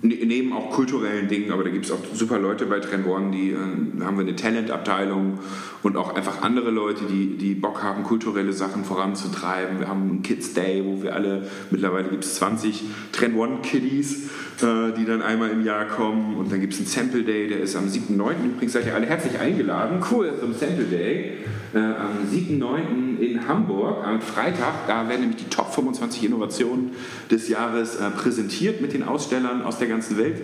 [0.00, 3.50] neben auch kulturellen Dingen, aber da gibt es auch super Leute bei Trend One, die
[3.50, 3.56] äh,
[4.04, 5.40] haben wir eine Talentabteilung
[5.82, 9.80] und auch einfach andere Leute, die, die Bock haben, kulturelle Sachen voranzutreiben.
[9.80, 14.30] Wir haben einen Kids Day, wo wir alle, mittlerweile gibt es 20 Trend One Kiddies,
[14.62, 17.60] äh, die dann einmal im Jahr kommen und dann gibt es einen Sample Day, der
[17.60, 18.34] ist am 7.9.
[18.54, 20.00] Übrigens seid ihr alle herzlich eingeladen.
[20.10, 20.32] Cool.
[20.38, 21.38] Zum Sample Day.
[21.74, 23.18] Äh, am 7.9.
[23.18, 26.92] in Hamburg, am Freitag, da werden nämlich die Top 25 Innovationen
[27.30, 30.36] des Jahres äh, präsentiert mit den Ausstellern aus der ganzen Welt.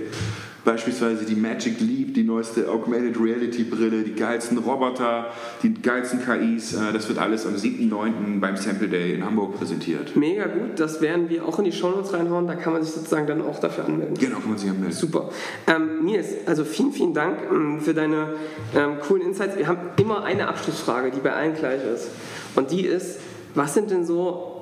[0.64, 5.26] beispielsweise die Magic Leap, die neueste Augmented Reality Brille, die geilsten Roboter,
[5.62, 6.74] die geilsten KIs.
[6.74, 8.40] Äh, das wird alles am 7.9.
[8.40, 10.16] beim Sample Day in Hamburg präsentiert.
[10.16, 13.26] Mega gut, das werden wir auch in die Shownotes reinhauen, da kann man sich sozusagen
[13.26, 14.16] dann auch dafür anmelden.
[14.18, 14.96] Genau, kann man sich anmelden.
[14.96, 15.30] Super.
[15.66, 18.34] Ähm, Nils, also vielen, vielen Dank ähm, für deine
[18.74, 19.56] ähm, coolen Insights.
[19.56, 22.08] Wir haben immer eine Abschlussfrage, die bei allen gleich ist.
[22.56, 23.20] Und die ist,
[23.54, 24.53] was sind denn so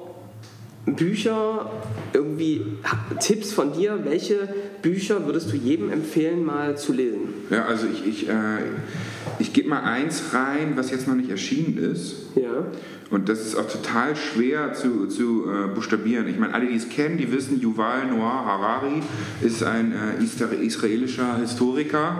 [0.86, 1.70] Bücher,
[2.12, 2.62] irgendwie
[3.20, 4.48] Tipps von dir, welche
[4.82, 7.20] Bücher würdest du jedem empfehlen, mal zu lesen?
[7.50, 8.32] Ja, also ich, ich, äh,
[9.38, 12.31] ich gebe mal eins rein, was jetzt noch nicht erschienen ist.
[12.34, 12.66] Ja.
[13.10, 16.28] Und das ist auch total schwer zu, zu äh, buchstabieren.
[16.28, 19.02] Ich meine, alle, die es kennen, die wissen, Yuval Noah Harari
[19.42, 22.16] ist ein äh, israelischer Historiker.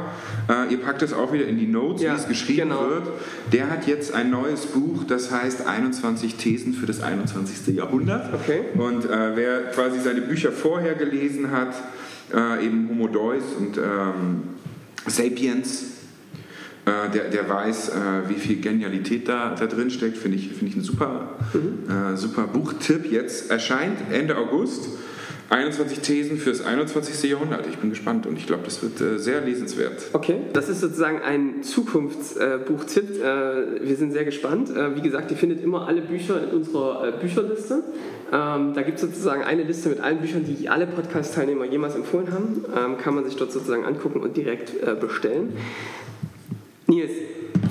[0.49, 2.91] Äh, ihr packt das auch wieder in die Notes, ja, wie es geschrieben genau.
[2.91, 3.09] wird.
[3.53, 7.75] Der hat jetzt ein neues Buch, das heißt 21 Thesen für das 21.
[7.75, 8.35] Jahrhundert.
[8.35, 8.61] Okay.
[8.75, 11.75] Und äh, wer quasi seine Bücher vorher gelesen hat,
[12.35, 14.43] äh, eben Homo Deus und ähm,
[15.07, 15.85] Sapiens,
[16.85, 17.93] äh, der, der weiß, äh,
[18.29, 20.17] wie viel Genialität da, da drin steckt.
[20.17, 22.15] Finde ich, find ich ein super, mhm.
[22.15, 23.11] äh, super Buchtipp.
[23.11, 24.89] Jetzt erscheint Ende August
[25.53, 27.31] 21 Thesen fürs 21.
[27.31, 27.67] Jahrhundert.
[27.67, 30.03] Ich bin gespannt und ich glaube, das wird äh, sehr lesenswert.
[30.15, 33.23] Okay, das ist sozusagen ein Zukunftsbuchtipp.
[33.23, 34.71] Äh, wir sind sehr gespannt.
[34.71, 37.85] Äh, wie gesagt, ihr findet immer alle Bücher in unserer äh, Bücherliste.
[38.33, 42.33] Ähm, da gibt es sozusagen eine Liste mit allen Büchern, die alle Podcast-Teilnehmer jemals empfohlen
[42.33, 42.65] haben.
[42.75, 45.53] Ähm, kann man sich dort sozusagen angucken und direkt äh, bestellen.
[46.95, 47.11] Nils,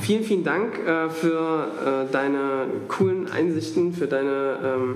[0.02, 4.96] vielen, vielen Dank äh, für deine coolen Einsichten, für deine ähm,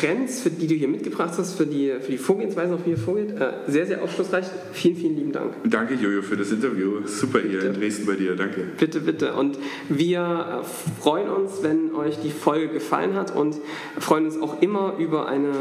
[0.00, 2.96] Trends, für die du hier mitgebracht hast, für die, für die Vorgehensweise, auf wie ihr
[2.96, 3.38] vorgeht.
[3.38, 4.46] Äh, sehr, sehr aufschlussreich.
[4.72, 5.52] Vielen, vielen lieben Dank.
[5.64, 7.06] Danke, Jojo, für das Interview.
[7.06, 7.66] Super hier bitte.
[7.66, 8.34] in Dresden bei dir.
[8.34, 8.62] Danke.
[8.78, 9.34] Bitte, bitte.
[9.34, 9.58] Und
[9.88, 13.56] wir äh, freuen uns, wenn euch die Folge gefallen hat und
[13.98, 15.52] freuen uns auch immer über eine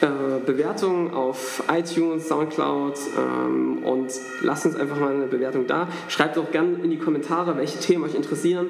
[0.00, 5.88] äh, Bewertung auf iTunes, Soundcloud ähm, und lasst uns einfach mal eine Bewertung da.
[6.08, 8.68] Schreibt auch gerne in die Kommentare, welche Themen euch interessieren.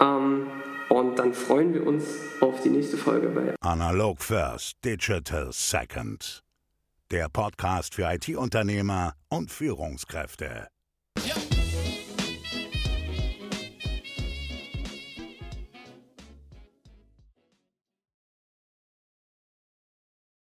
[0.00, 0.46] Ähm,
[0.88, 2.04] und dann freuen wir uns
[2.40, 6.42] auf die nächste Folge bei Analog First, Digital Second.
[7.10, 10.68] Der Podcast für IT-Unternehmer und Führungskräfte.